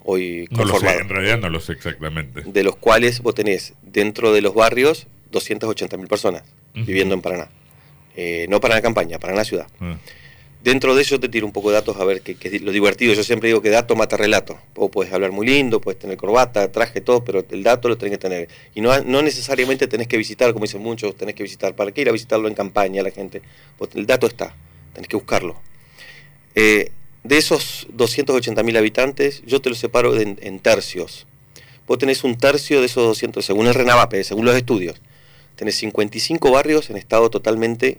Hoy 0.07 0.47
no 0.51 0.65
lo 0.65 0.79
sé, 0.79 0.97
en 0.99 1.09
realidad 1.09 1.39
no 1.39 1.49
lo 1.49 1.59
sé 1.59 1.73
exactamente. 1.73 2.43
De 2.45 2.63
los 2.63 2.75
cuales 2.75 3.21
vos 3.21 3.33
tenés 3.33 3.73
dentro 3.81 4.31
de 4.31 4.41
los 4.41 4.53
barrios 4.53 5.07
280 5.31 5.97
mil 5.97 6.07
personas 6.07 6.43
viviendo 6.75 7.15
en 7.15 7.21
Paraná. 7.21 7.49
Eh, 8.15 8.45
no 8.47 8.61
para 8.61 8.75
la 8.75 8.81
campaña, 8.81 9.17
para 9.17 9.33
la 9.33 9.43
ciudad. 9.43 9.67
Ah. 9.79 9.97
Dentro 10.63 10.95
de 10.95 11.01
eso 11.01 11.19
te 11.19 11.27
tiro 11.27 11.45
un 11.45 11.51
poco 11.51 11.69
de 11.69 11.75
datos 11.75 11.97
a 11.97 12.05
ver 12.05 12.21
qué 12.21 12.37
es 12.41 12.61
lo 12.61 12.71
divertido. 12.71 13.13
Yo 13.13 13.23
siempre 13.23 13.49
digo 13.49 13.61
que 13.61 13.69
dato 13.69 13.95
mata 13.95 14.15
relato. 14.15 14.59
Vos 14.75 14.89
puedes 14.91 15.11
hablar 15.11 15.31
muy 15.31 15.47
lindo, 15.47 15.81
puedes 15.81 15.99
tener 15.99 16.17
corbata, 16.17 16.71
traje, 16.71 17.01
todo, 17.01 17.23
pero 17.23 17.43
el 17.49 17.63
dato 17.63 17.87
lo 17.87 17.97
tenés 17.97 18.13
que 18.13 18.17
tener. 18.17 18.49
Y 18.73 18.81
no, 18.81 18.99
no 19.01 19.21
necesariamente 19.21 19.87
tenés 19.87 20.07
que 20.07 20.17
visitar, 20.17 20.53
como 20.53 20.65
dicen 20.65 20.81
muchos, 20.81 21.15
tenés 21.15 21.35
que 21.35 21.43
visitar. 21.43 21.75
¿Para 21.75 21.91
qué 21.91 22.01
ir 22.01 22.09
a 22.09 22.11
visitarlo 22.11 22.47
en 22.47 22.53
campaña 22.53 23.01
la 23.03 23.11
gente? 23.11 23.41
el 23.93 24.05
dato 24.05 24.27
está, 24.27 24.55
tenés 24.93 25.07
que 25.07 25.15
buscarlo. 25.15 25.55
Eh, 26.55 26.91
de 27.25 27.37
esos 27.37 27.87
280.000 27.97 28.77
habitantes, 28.77 29.41
yo 29.47 29.59
te 29.59 29.69
los 29.69 29.79
separo 29.79 30.15
en, 30.15 30.59
tercios. 30.59 31.25
Vos 31.87 31.97
tenés 31.97 32.23
un 32.23 32.37
tercio 32.37 32.79
de 32.81 32.85
esos 32.85 33.03
200, 33.03 33.43
según 33.43 33.65
el 33.65 33.73
RENAVAPE, 33.73 34.23
según 34.23 34.45
los 34.45 34.55
estudios. 34.55 35.01
Tenés 35.55 35.75
55 35.75 36.51
barrios 36.51 36.91
en 36.91 36.97
estado 36.97 37.31
totalmente 37.31 37.97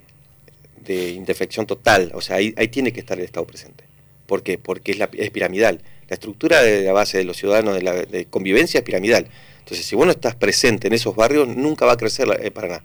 de 0.78 1.10
indefección 1.10 1.66
total. 1.66 2.12
O 2.14 2.20
sea, 2.20 2.36
ahí, 2.36 2.54
ahí 2.56 2.68
tiene 2.68 2.92
que 2.92 3.00
estar 3.00 3.18
el 3.18 3.24
Estado 3.24 3.44
presente. 3.46 3.82
¿Por 4.26 4.44
qué? 4.44 4.58
Porque 4.58 4.92
es, 4.92 4.98
la, 4.98 5.10
es 5.12 5.30
piramidal. 5.30 5.80
La 6.08 6.14
estructura 6.14 6.62
de 6.62 6.82
la 6.82 6.92
base 6.92 7.18
de 7.18 7.24
los 7.24 7.36
ciudadanos 7.36 7.74
de, 7.74 7.82
la, 7.82 7.94
de 7.94 8.26
convivencia 8.26 8.78
es 8.78 8.84
piramidal. 8.84 9.26
Entonces, 9.58 9.84
si 9.84 9.96
vos 9.96 10.06
no 10.06 10.12
estás 10.12 10.36
presente 10.36 10.86
en 10.86 10.92
esos 10.92 11.16
barrios, 11.16 11.48
nunca 11.48 11.84
va 11.84 11.92
a 11.92 11.96
crecer 11.96 12.28
eh, 12.40 12.52
Paraná. 12.52 12.84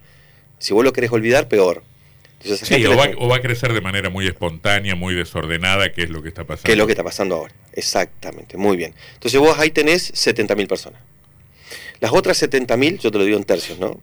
Si 0.58 0.74
vos 0.74 0.84
lo 0.84 0.92
querés 0.92 1.12
olvidar, 1.12 1.48
peor. 1.48 1.84
Entonces, 2.44 2.68
sí, 2.68 2.86
o 2.86 2.98
va, 2.98 3.10
o 3.18 3.28
va, 3.28 3.38
a 3.38 3.42
crecer 3.42 3.74
de 3.74 3.82
manera 3.82 4.10
muy 4.10 4.28
espontánea, 4.28 4.96
muy 4.96 5.14
desordenada, 5.14 5.92
que 5.92 6.04
es 6.04 6.10
lo 6.10 6.24
que 6.24 6.30
está 6.30 6.44
pasando. 6.44 6.66
Que 6.66 6.72
es 6.72 6.78
lo 6.78 6.88
que 6.88 6.94
está 6.94 7.04
pasando 7.04 7.36
ahora. 7.36 7.54
Exactamente, 7.74 8.58
muy 8.58 8.78
bien. 8.78 8.96
Entonces 9.14 9.40
vos 9.40 9.58
ahí 9.60 9.70
tenés 9.70 10.14
70.000 10.14 10.68
personas. 10.68 11.02
Las 12.00 12.12
otras 12.14 12.42
70.000, 12.42 13.00
yo 13.00 13.12
te 13.12 13.18
lo 13.20 13.26
digo 13.26 13.38
en 13.38 13.44
tercios, 13.44 13.78
¿no? 13.78 14.00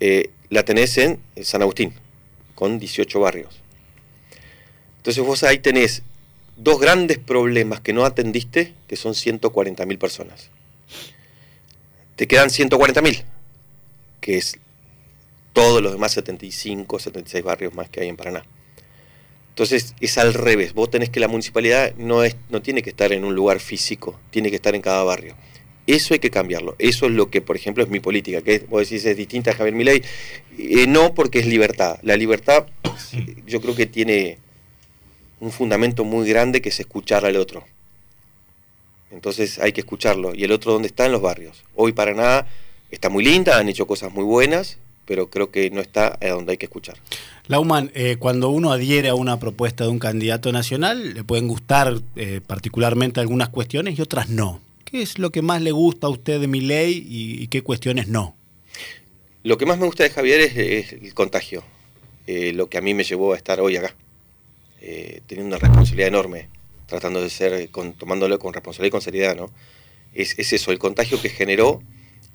Eh, 0.00 0.30
la 0.50 0.62
tenés 0.62 0.98
en 0.98 1.20
San 1.42 1.62
Agustín, 1.62 1.94
con 2.54 2.78
18 2.78 3.18
barrios. 3.18 3.60
Entonces 4.98 5.24
vos 5.24 5.42
ahí 5.42 5.58
tenés 5.58 6.02
dos 6.56 6.78
grandes 6.80 7.18
problemas 7.18 7.80
que 7.80 7.94
no 7.94 8.04
atendiste, 8.04 8.74
que 8.86 8.96
son 8.96 9.14
140.000 9.14 9.98
personas. 9.98 10.50
Te 12.16 12.26
quedan 12.26 12.50
140.000, 12.50 13.24
que 14.20 14.36
es 14.36 14.58
todos 15.52 15.82
los 15.82 15.92
demás 15.92 16.12
75, 16.12 16.98
76 16.98 17.44
barrios 17.44 17.74
más 17.74 17.88
que 17.88 18.00
hay 18.00 18.08
en 18.08 18.16
Paraná. 18.16 18.44
Entonces 19.50 19.94
es 20.00 20.18
al 20.18 20.34
revés, 20.34 20.72
vos 20.72 20.90
tenés 20.90 21.10
que 21.10 21.18
la 21.18 21.28
municipalidad 21.28 21.94
no, 21.96 22.22
es, 22.22 22.36
no 22.48 22.62
tiene 22.62 22.82
que 22.82 22.90
estar 22.90 23.12
en 23.12 23.24
un 23.24 23.34
lugar 23.34 23.58
físico, 23.58 24.18
tiene 24.30 24.50
que 24.50 24.56
estar 24.56 24.74
en 24.74 24.82
cada 24.82 25.02
barrio. 25.02 25.34
Eso 25.88 26.12
hay 26.12 26.20
que 26.20 26.30
cambiarlo. 26.30 26.76
Eso 26.78 27.06
es 27.06 27.12
lo 27.12 27.30
que, 27.30 27.40
por 27.40 27.56
ejemplo, 27.56 27.82
es 27.82 27.88
mi 27.88 27.98
política. 27.98 28.42
Que 28.42 28.58
vos 28.58 28.82
decís 28.82 29.06
es 29.06 29.16
distinta 29.16 29.52
a 29.52 29.54
Javier 29.54 29.74
Milei. 29.74 30.02
Eh, 30.58 30.86
no 30.86 31.14
porque 31.14 31.38
es 31.38 31.46
libertad. 31.46 31.98
La 32.02 32.14
libertad 32.14 32.66
yo 33.46 33.60
creo 33.62 33.74
que 33.74 33.86
tiene 33.86 34.36
un 35.40 35.50
fundamento 35.50 36.04
muy 36.04 36.28
grande 36.28 36.60
que 36.60 36.68
es 36.68 36.78
escuchar 36.78 37.24
al 37.24 37.36
otro. 37.36 37.64
Entonces 39.10 39.58
hay 39.58 39.72
que 39.72 39.80
escucharlo. 39.80 40.34
¿Y 40.34 40.44
el 40.44 40.52
otro 40.52 40.72
dónde 40.72 40.88
está? 40.88 41.06
En 41.06 41.12
los 41.12 41.22
barrios. 41.22 41.64
Hoy 41.74 41.92
Paraná 41.92 42.46
está 42.90 43.08
muy 43.08 43.24
linda, 43.24 43.58
han 43.58 43.68
hecho 43.68 43.86
cosas 43.86 44.12
muy 44.12 44.24
buenas, 44.24 44.78
pero 45.08 45.30
creo 45.30 45.50
que 45.50 45.70
no 45.70 45.80
está 45.80 46.18
a 46.20 46.28
donde 46.28 46.52
hay 46.52 46.58
que 46.58 46.66
escuchar. 46.66 46.98
Lauman, 47.46 47.90
eh, 47.94 48.16
cuando 48.18 48.50
uno 48.50 48.70
adhiere 48.70 49.08
a 49.08 49.14
una 49.14 49.40
propuesta 49.40 49.84
de 49.84 49.90
un 49.90 49.98
candidato 49.98 50.52
nacional, 50.52 51.14
le 51.14 51.24
pueden 51.24 51.48
gustar 51.48 51.98
eh, 52.14 52.42
particularmente 52.46 53.18
algunas 53.18 53.48
cuestiones 53.48 53.98
y 53.98 54.02
otras 54.02 54.28
no. 54.28 54.60
¿Qué 54.84 55.00
es 55.00 55.18
lo 55.18 55.30
que 55.30 55.40
más 55.40 55.62
le 55.62 55.72
gusta 55.72 56.08
a 56.08 56.10
usted 56.10 56.40
de 56.40 56.46
mi 56.46 56.60
ley 56.60 57.06
y, 57.08 57.42
y 57.42 57.48
qué 57.48 57.62
cuestiones 57.62 58.08
no? 58.08 58.36
Lo 59.44 59.56
que 59.56 59.64
más 59.64 59.78
me 59.78 59.86
gusta 59.86 60.04
de 60.04 60.10
Javier 60.10 60.40
es, 60.40 60.56
es 60.56 60.92
el 60.92 61.14
contagio, 61.14 61.64
eh, 62.26 62.52
lo 62.52 62.68
que 62.68 62.76
a 62.76 62.82
mí 62.82 62.92
me 62.92 63.04
llevó 63.04 63.32
a 63.32 63.36
estar 63.36 63.60
hoy 63.60 63.76
acá, 63.76 63.94
teniendo 65.26 65.56
una 65.56 65.58
responsabilidad 65.58 66.08
enorme, 66.08 66.48
tratando 66.86 67.22
de 67.22 67.30
ser, 67.30 67.70
con, 67.70 67.94
tomándolo 67.94 68.38
con 68.38 68.52
responsabilidad 68.52 68.88
y 68.88 68.92
con 68.92 69.00
seriedad, 69.00 69.36
¿no? 69.36 69.50
Es, 70.12 70.38
es 70.38 70.52
eso, 70.52 70.70
el 70.70 70.78
contagio 70.78 71.20
que 71.20 71.30
generó 71.30 71.82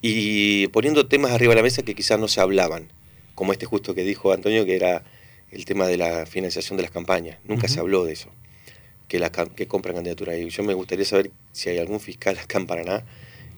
y 0.06 0.68
poniendo 0.68 1.08
temas 1.08 1.32
arriba 1.32 1.52
de 1.52 1.56
la 1.56 1.64
mesa 1.64 1.82
que 1.82 1.96
quizás 1.96 2.20
no 2.20 2.28
se 2.28 2.42
hablaban, 2.42 2.92
como 3.36 3.54
este 3.54 3.66
justo 3.66 3.96
que 3.96 4.04
dijo 4.04 4.34
Antonio, 4.34 4.66
que 4.66 4.76
era 4.76 5.02
el 5.50 5.64
tema 5.64 5.88
de 5.88 5.96
la 5.96 6.26
financiación 6.26 6.76
de 6.76 6.84
las 6.84 6.92
campañas. 6.92 7.38
Nunca 7.46 7.68
uh 7.68 7.70
-huh. 7.70 7.74
se 7.74 7.80
habló 7.80 8.04
de 8.04 8.12
eso, 8.12 8.30
que, 9.08 9.18
la, 9.18 9.32
que 9.32 9.66
compran 9.66 9.96
candidatura. 9.96 10.38
Y 10.38 10.50
yo 10.50 10.62
me 10.64 10.74
gustaría 10.74 11.06
saber 11.06 11.32
si 11.54 11.70
hay 11.70 11.78
algún 11.78 12.02
fiscal 12.02 12.38
acá 12.38 12.60
en 12.60 12.68
Paraná 12.68 13.06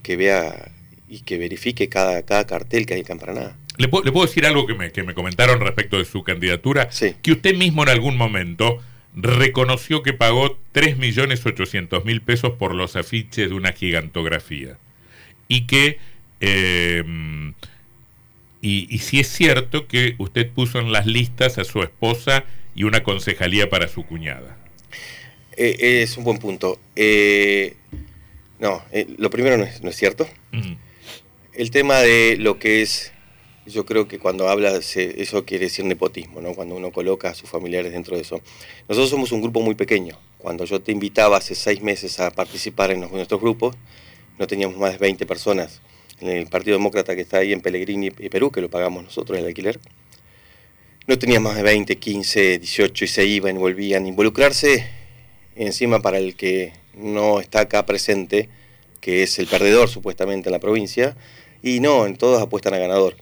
que 0.04 0.18
vea 0.18 0.72
y 1.10 1.22
que 1.22 1.40
verifique 1.40 1.90
cada, 1.90 2.22
cada 2.22 2.46
cartel 2.46 2.86
que 2.86 2.94
hay 2.94 3.02
acá 3.02 3.14
en 3.14 3.20
Paraná. 3.20 3.58
¿Le 3.78 3.88
puedo, 3.88 4.04
¿Le 4.04 4.12
puedo, 4.12 4.28
decir 4.28 4.46
algo 4.46 4.68
que 4.68 4.75
me, 4.75 4.92
que 4.92 5.02
me 5.02 5.16
comentaron 5.16 5.60
respecto 5.60 5.98
de 5.98 6.06
su 6.06 6.24
candidatura? 6.24 6.92
Sí. 6.92 7.16
Que 7.24 7.32
usted 7.32 7.56
mismo 7.56 7.82
en 7.82 7.90
algún 7.90 8.18
momento 8.18 8.84
reconoció 9.16 10.04
que 10.04 10.14
pagó 10.14 10.60
3.800.000 10.75 12.22
pesos 12.22 12.52
por 12.52 12.75
los 12.75 12.96
afiches 12.96 13.50
de 13.50 13.56
una 13.56 13.72
gigantografía. 13.72 14.78
Y 15.48 15.66
que 15.66 15.98
eh, 16.46 17.04
y, 18.62 18.88
y, 18.90 18.98
si 19.00 19.20
es 19.20 19.28
cierto 19.28 19.88
que 19.88 20.16
usted 20.18 20.50
puso 20.50 20.80
en 20.80 20.92
las 20.92 21.06
listas 21.06 21.58
a 21.58 21.64
su 21.64 21.82
esposa 21.84 22.46
y 22.75 22.84
una 22.84 23.04
concejalía 23.04 23.70
para 23.70 23.88
su 23.88 24.06
cuñada. 24.06 24.58
Eh, 25.58 26.02
es 26.04 26.18
un 26.18 26.24
buen 26.24 26.38
punto. 26.38 26.80
Eh, 26.96 27.75
no, 28.60 28.84
lo 29.18 29.30
primero 29.30 29.58
no 29.58 29.64
es, 29.64 29.82
no 29.82 29.90
es 29.90 29.96
cierto. 29.96 30.28
Uh 30.54 30.58
-huh. 30.58 30.78
El 31.54 31.72
tema 31.72 32.00
de 32.00 32.36
lo 32.38 32.60
que 32.60 32.82
es, 32.82 33.14
yo 33.66 33.86
creo 33.86 34.08
que 34.08 34.20
cuando 34.20 34.50
habla, 34.50 34.82
se, 34.82 35.22
eso 35.22 35.46
quiere 35.46 35.66
decir 35.66 35.86
nepotismo, 35.86 36.42
¿no? 36.42 36.54
cuando 36.54 36.75
uno 36.75 36.92
coloca 36.92 37.30
a 37.30 37.34
sus 37.34 37.50
familiares 37.50 37.94
dentro 37.94 38.16
de 38.18 38.24
eso. 38.24 38.42
Nosotros 38.90 39.10
somos 39.10 39.32
un 39.32 39.42
grupo 39.42 39.62
muy 39.62 39.75
pequeño. 39.75 40.20
Cuando 40.38 40.66
yo 40.66 40.82
te 40.82 40.92
invitaba 40.92 41.38
hace 41.38 41.56
seis 41.56 41.82
meses 41.82 42.20
a 42.20 42.30
participar 42.32 42.92
en 42.92 43.00
nuestros 43.00 43.40
grupos, 43.40 43.75
no 44.38 44.48
teníamos 44.48 44.78
más 44.78 44.92
de 44.92 44.98
20 44.98 45.25
personas 45.25 45.80
en 45.80 45.95
el 46.22 46.48
Partido 46.48 46.78
Demócrata 46.78 47.16
que 47.16 47.22
está 47.22 47.38
ahí 47.38 47.52
en 47.52 47.62
Pellegrini 47.62 48.08
y 48.08 48.30
Perú, 48.30 48.52
que 48.52 48.62
lo 48.62 48.70
pagamos 48.70 49.04
nosotros 49.04 49.38
el 49.38 49.46
alquiler. 49.46 49.80
No 51.08 51.20
tenía 51.20 51.40
más 51.40 51.56
de 51.56 51.64
20, 51.64 51.98
15, 51.98 52.60
18 52.60 53.06
y 53.06 53.08
se 53.08 53.26
iban 53.26 53.56
y 53.56 53.60
volvían. 53.60 54.08
Involucrarse 54.08 54.88
encima 55.56 56.02
para 56.02 56.18
el 56.18 56.36
que 56.36 56.74
no 56.96 57.40
está 57.40 57.62
acá 57.62 57.86
presente, 57.86 58.50
que 59.02 59.24
es 59.24 59.38
el 59.40 59.48
perdedor 59.48 59.90
supuestamente 59.90 60.50
en 60.50 60.54
la 60.54 60.60
provincia, 60.60 61.16
y 61.62 61.80
no, 61.80 62.06
en 62.06 62.16
todos 62.16 62.42
apuestan 62.42 62.74
a 62.74 62.78
ganador. 62.78 63.16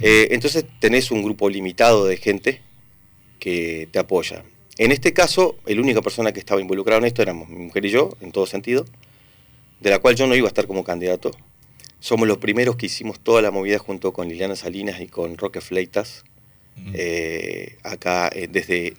Eh, 0.00 0.28
entonces 0.32 0.64
tenés 0.78 1.10
un 1.10 1.22
grupo 1.22 1.48
limitado 1.48 2.06
de 2.06 2.16
gente 2.16 2.60
que 3.38 3.88
te 3.90 3.98
apoya. 3.98 4.44
En 4.78 4.92
este 4.92 5.12
caso, 5.12 5.56
la 5.66 5.80
única 5.80 6.00
persona 6.00 6.32
que 6.32 6.40
estaba 6.40 6.60
involucrada 6.60 6.98
en 6.98 7.06
esto 7.06 7.22
éramos 7.22 7.48
mi 7.48 7.58
mujer 7.58 7.84
y 7.84 7.90
yo, 7.90 8.16
en 8.20 8.32
todo 8.32 8.46
sentido, 8.46 8.86
de 9.80 9.90
la 9.90 9.98
cual 9.98 10.16
yo 10.16 10.26
no 10.26 10.34
iba 10.34 10.46
a 10.46 10.48
estar 10.48 10.66
como 10.66 10.84
candidato, 10.84 11.32
somos 12.00 12.26
los 12.26 12.38
primeros 12.38 12.76
que 12.76 12.86
hicimos 12.86 13.20
toda 13.20 13.42
la 13.42 13.50
movida 13.50 13.78
junto 13.78 14.12
con 14.12 14.28
Liliana 14.28 14.56
Salinas 14.56 15.00
y 15.00 15.06
con 15.06 15.36
Roque 15.36 15.60
Fleitas, 15.60 16.24
eh, 16.94 17.76
acá 17.84 18.30
eh, 18.34 18.48
desde 18.50 18.94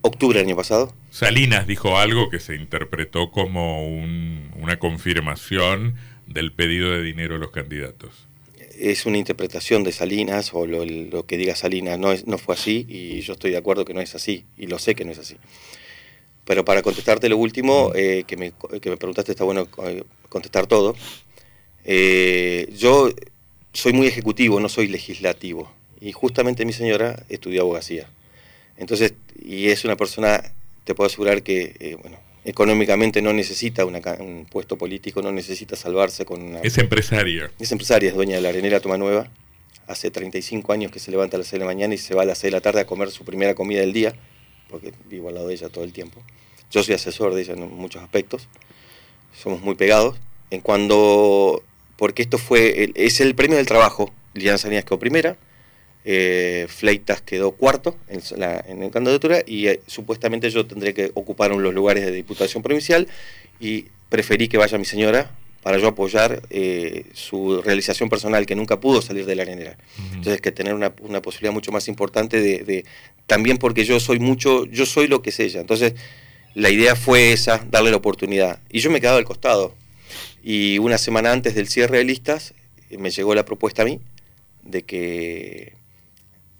octubre 0.00 0.38
del 0.38 0.48
año 0.48 0.56
pasado. 0.56 0.94
Salinas 1.10 1.66
dijo 1.66 1.98
algo 1.98 2.30
que 2.30 2.40
se 2.40 2.54
interpretó 2.54 3.30
como 3.30 3.86
un, 3.86 4.50
una 4.56 4.78
confirmación 4.78 5.94
del 6.26 6.52
pedido 6.52 6.90
de 6.90 7.02
dinero 7.02 7.36
a 7.36 7.38
los 7.38 7.50
candidatos. 7.50 8.26
Es 8.78 9.06
una 9.06 9.18
interpretación 9.18 9.84
de 9.84 9.92
Salinas 9.92 10.52
o 10.52 10.66
lo, 10.66 10.84
lo 10.84 11.26
que 11.26 11.36
diga 11.36 11.54
Salinas, 11.54 11.98
no, 11.98 12.12
es, 12.12 12.26
no 12.26 12.38
fue 12.38 12.54
así 12.54 12.86
y 12.88 13.20
yo 13.20 13.34
estoy 13.34 13.50
de 13.50 13.56
acuerdo 13.58 13.84
que 13.84 13.94
no 13.94 14.00
es 14.00 14.14
así 14.14 14.44
y 14.56 14.66
lo 14.66 14.78
sé 14.78 14.94
que 14.94 15.04
no 15.04 15.12
es 15.12 15.18
así. 15.18 15.36
Pero 16.46 16.64
para 16.64 16.80
contestarte 16.80 17.28
lo 17.28 17.36
último, 17.36 17.92
eh, 17.94 18.24
que, 18.26 18.36
me, 18.36 18.52
que 18.80 18.88
me 18.88 18.96
preguntaste, 18.96 19.32
está 19.32 19.44
bueno 19.44 19.66
contestar 20.28 20.66
todo. 20.66 20.94
Eh, 21.88 22.68
yo 22.76 23.10
soy 23.72 23.92
muy 23.92 24.08
ejecutivo, 24.08 24.58
no 24.58 24.68
soy 24.68 24.88
legislativo. 24.88 25.72
Y 26.00 26.12
justamente 26.12 26.64
mi 26.64 26.72
señora 26.72 27.24
estudió 27.28 27.62
abogacía. 27.62 28.10
Entonces, 28.76 29.14
y 29.42 29.68
es 29.68 29.84
una 29.84 29.96
persona, 29.96 30.42
te 30.84 30.94
puedo 30.94 31.06
asegurar 31.06 31.42
que, 31.42 31.76
eh, 31.78 31.96
bueno, 32.02 32.18
económicamente 32.44 33.22
no 33.22 33.32
necesita 33.32 33.84
una, 33.84 34.00
un 34.18 34.46
puesto 34.50 34.76
político, 34.76 35.22
no 35.22 35.32
necesita 35.32 35.76
salvarse 35.76 36.24
con 36.24 36.42
una... 36.42 36.60
Es 36.60 36.76
empresaria. 36.76 37.50
Es 37.58 37.72
empresaria, 37.72 38.08
es 38.08 38.14
dueña 38.14 38.34
de 38.36 38.42
la 38.42 38.48
arenera 38.48 38.80
Toma 38.80 38.98
Nueva. 38.98 39.28
Hace 39.86 40.10
35 40.10 40.72
años 40.72 40.90
que 40.90 40.98
se 40.98 41.12
levanta 41.12 41.36
a 41.36 41.38
las 41.38 41.46
6 41.46 41.52
de 41.52 41.58
la 41.60 41.66
mañana 41.66 41.94
y 41.94 41.98
se 41.98 42.14
va 42.14 42.22
a 42.22 42.24
las 42.24 42.38
6 42.38 42.50
de 42.50 42.56
la 42.56 42.60
tarde 42.60 42.80
a 42.80 42.86
comer 42.86 43.10
su 43.12 43.24
primera 43.24 43.54
comida 43.54 43.80
del 43.80 43.92
día, 43.92 44.14
porque 44.68 44.92
vivo 45.08 45.28
al 45.28 45.36
lado 45.36 45.46
de 45.46 45.54
ella 45.54 45.68
todo 45.68 45.84
el 45.84 45.92
tiempo. 45.92 46.20
Yo 46.72 46.82
soy 46.82 46.94
asesor 46.94 47.34
de 47.34 47.42
ella 47.42 47.54
en 47.54 47.70
muchos 47.76 48.02
aspectos. 48.02 48.48
Somos 49.32 49.60
muy 49.60 49.76
pegados. 49.76 50.16
En 50.50 50.60
cuando 50.60 51.62
porque 51.96 52.22
esto 52.22 52.38
fue, 52.38 52.92
es 52.94 53.20
el 53.20 53.34
premio 53.34 53.56
del 53.56 53.66
trabajo. 53.66 54.12
Liliana 54.34 54.58
Salinas 54.58 54.84
quedó 54.84 54.98
primera, 54.98 55.36
eh, 56.04 56.66
Fleitas 56.68 57.22
quedó 57.22 57.52
cuarto 57.52 57.96
en 58.08 58.20
la, 58.38 58.64
en 58.66 58.80
la 58.80 58.90
candidatura 58.90 59.42
y 59.46 59.66
eh, 59.68 59.80
supuestamente 59.86 60.50
yo 60.50 60.66
tendré 60.66 60.94
que 60.94 61.10
ocupar 61.14 61.50
los 61.50 61.74
lugares 61.74 62.04
de 62.04 62.12
diputación 62.12 62.62
provincial 62.62 63.08
y 63.58 63.86
preferí 64.08 64.48
que 64.48 64.58
vaya 64.58 64.78
mi 64.78 64.84
señora 64.84 65.30
para 65.62 65.78
yo 65.78 65.88
apoyar 65.88 66.42
eh, 66.50 67.06
su 67.12 67.60
realización 67.60 68.08
personal, 68.08 68.46
que 68.46 68.54
nunca 68.54 68.78
pudo 68.78 69.02
salir 69.02 69.26
de 69.26 69.34
la 69.34 69.42
arenera. 69.42 69.76
Uh 69.98 70.02
-huh. 70.02 70.14
Entonces, 70.18 70.40
que 70.40 70.52
tener 70.52 70.74
una, 70.74 70.94
una, 71.00 71.20
posibilidad 71.20 71.52
mucho 71.52 71.72
más 71.72 71.88
importante 71.88 72.40
de, 72.40 72.60
de, 72.60 72.84
también 73.26 73.58
porque 73.58 73.84
yo 73.84 73.98
soy 73.98 74.20
mucho, 74.20 74.64
yo 74.66 74.86
soy 74.86 75.08
lo 75.08 75.22
que 75.22 75.30
es 75.30 75.40
ella. 75.40 75.60
Entonces, 75.60 75.94
la 76.54 76.70
idea 76.70 76.94
fue 76.94 77.32
esa, 77.32 77.66
darle 77.68 77.90
la 77.90 77.96
oportunidad. 77.96 78.60
Y 78.70 78.78
yo 78.78 78.90
me 78.90 78.98
he 78.98 79.00
quedado 79.00 79.18
al 79.18 79.24
costado, 79.24 79.74
y 80.42 80.78
una 80.78 80.98
semana 80.98 81.32
antes 81.32 81.54
del 81.54 81.68
cierre 81.68 81.98
de 81.98 82.04
listas 82.04 82.54
me 82.90 83.10
llegó 83.10 83.34
la 83.34 83.44
propuesta 83.44 83.82
a 83.82 83.84
mí 83.84 84.00
de 84.62 84.82
que, 84.82 85.74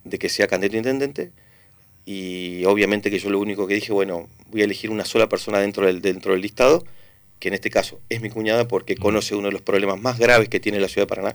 de 0.05 0.19
que 0.19 0.29
sea 0.29 0.47
candidato 0.47 0.77
a 0.77 0.79
intendente. 0.79 1.33
Y 2.05 2.65
obviamente 2.65 3.11
que 3.11 3.19
yo 3.19 3.31
lo 3.31 3.41
único 3.41 3.67
que 3.67 3.75
dije, 3.75 3.93
bueno, 3.93 4.29
voy 4.51 4.61
a 4.61 4.65
elegir 4.65 4.91
una 4.91 5.05
sola 5.05 5.29
persona 5.29 5.59
dentro 5.59 5.87
del, 5.87 6.01
dentro 6.01 6.33
del 6.33 6.41
listado, 6.41 6.85
que 7.41 7.49
en 7.49 7.55
este 7.55 7.71
caso 7.71 8.01
es 8.09 8.21
mi 8.21 8.31
cuñada 8.31 8.69
porque 8.69 8.97
conoce 8.97 9.35
uno 9.35 9.49
de 9.49 9.53
los 9.53 9.63
problemas 9.63 10.01
más 10.01 10.19
graves 10.19 10.49
que 10.49 10.61
tiene 10.61 10.79
la 10.79 10.89
ciudad 10.89 11.03
de 11.03 11.09
Paraná, 11.09 11.35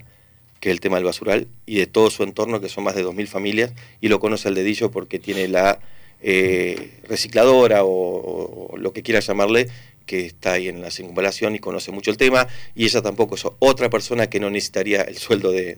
que 0.62 0.70
es 0.70 0.74
el 0.74 0.80
tema 0.80 0.96
del 0.96 1.06
basural, 1.06 1.48
y 1.66 1.78
de 1.78 1.88
todo 1.88 2.10
su 2.10 2.24
entorno, 2.24 2.62
que 2.62 2.70
son 2.70 2.86
más 2.86 2.96
de 2.96 3.04
2.000 3.04 3.28
familias, 3.28 3.74
y 4.00 4.08
lo 4.08 4.20
conoce 4.20 4.48
al 4.48 4.56
dedillo 4.56 4.92
porque 4.92 5.20
tiene 5.20 5.48
la 5.48 5.80
eh, 6.22 7.02
recicladora 7.08 7.82
o, 7.84 8.76
lo 8.78 8.94
que 8.94 9.04
quiera 9.04 9.20
llamarle, 9.20 9.68
que 10.06 10.26
está 10.26 10.54
ahí 10.54 10.68
en 10.68 10.82
la 10.82 10.92
circunvalación 10.92 11.56
y 11.56 11.60
conoce 11.60 11.92
mucho 11.92 12.12
el 12.12 12.18
tema, 12.18 12.48
y 12.76 12.86
ella 12.86 13.02
tampoco 13.02 13.36
es 13.36 13.46
otra 13.60 13.90
persona 13.90 14.28
que 14.28 14.40
no 14.40 14.50
necesitaría 14.50 15.02
el 15.02 15.18
sueldo 15.18 15.52
de, 15.52 15.78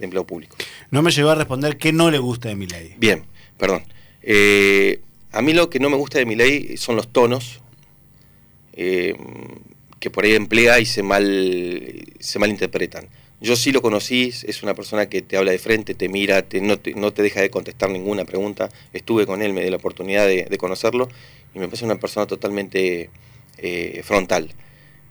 empleo 0.00 0.26
público. 0.26 0.56
No 0.90 1.02
me 1.02 1.10
llegó 1.10 1.30
a 1.30 1.34
responder 1.34 1.76
qué 1.78 1.92
no 1.92 2.10
le 2.10 2.18
gusta 2.18 2.48
de 2.48 2.56
mi 2.56 2.66
ley. 2.66 2.94
Bien, 2.98 3.24
perdón. 3.58 3.82
Eh, 4.22 5.00
a 5.32 5.42
mí 5.42 5.52
lo 5.52 5.70
que 5.70 5.80
no 5.80 5.90
me 5.90 5.96
gusta 5.96 6.18
de 6.18 6.26
mi 6.26 6.34
ley 6.34 6.76
son 6.76 6.96
los 6.96 7.08
tonos 7.08 7.60
eh, 8.72 9.14
que 9.98 10.10
por 10.10 10.24
ahí 10.24 10.34
emplea 10.34 10.78
y 10.78 10.86
se 10.86 11.02
mal 11.02 12.04
se 12.20 12.38
malinterpretan. 12.38 13.08
Yo 13.40 13.54
sí 13.54 13.70
lo 13.70 13.82
conocí, 13.82 14.32
es 14.44 14.62
una 14.62 14.74
persona 14.74 15.10
que 15.10 15.20
te 15.20 15.36
habla 15.36 15.52
de 15.52 15.58
frente, 15.58 15.94
te 15.94 16.08
mira, 16.08 16.46
no, 16.62 16.78
te, 16.78 17.22
deja 17.22 17.40
de 17.40 17.50
contestar 17.50 17.90
ninguna 17.90 18.24
pregunta. 18.24 18.70
Estuve 18.94 19.26
con 19.26 19.42
él, 19.42 19.52
me 19.52 19.60
dio 19.60 19.70
la 19.70 19.76
oportunidad 19.76 20.26
de, 20.26 20.58
conocerlo 20.58 21.08
y 21.54 21.58
me 21.58 21.66
parece 21.66 21.84
una 21.84 21.96
persona 21.96 22.26
totalmente 22.26 23.10
eh, 23.58 24.02
frontal. 24.04 24.52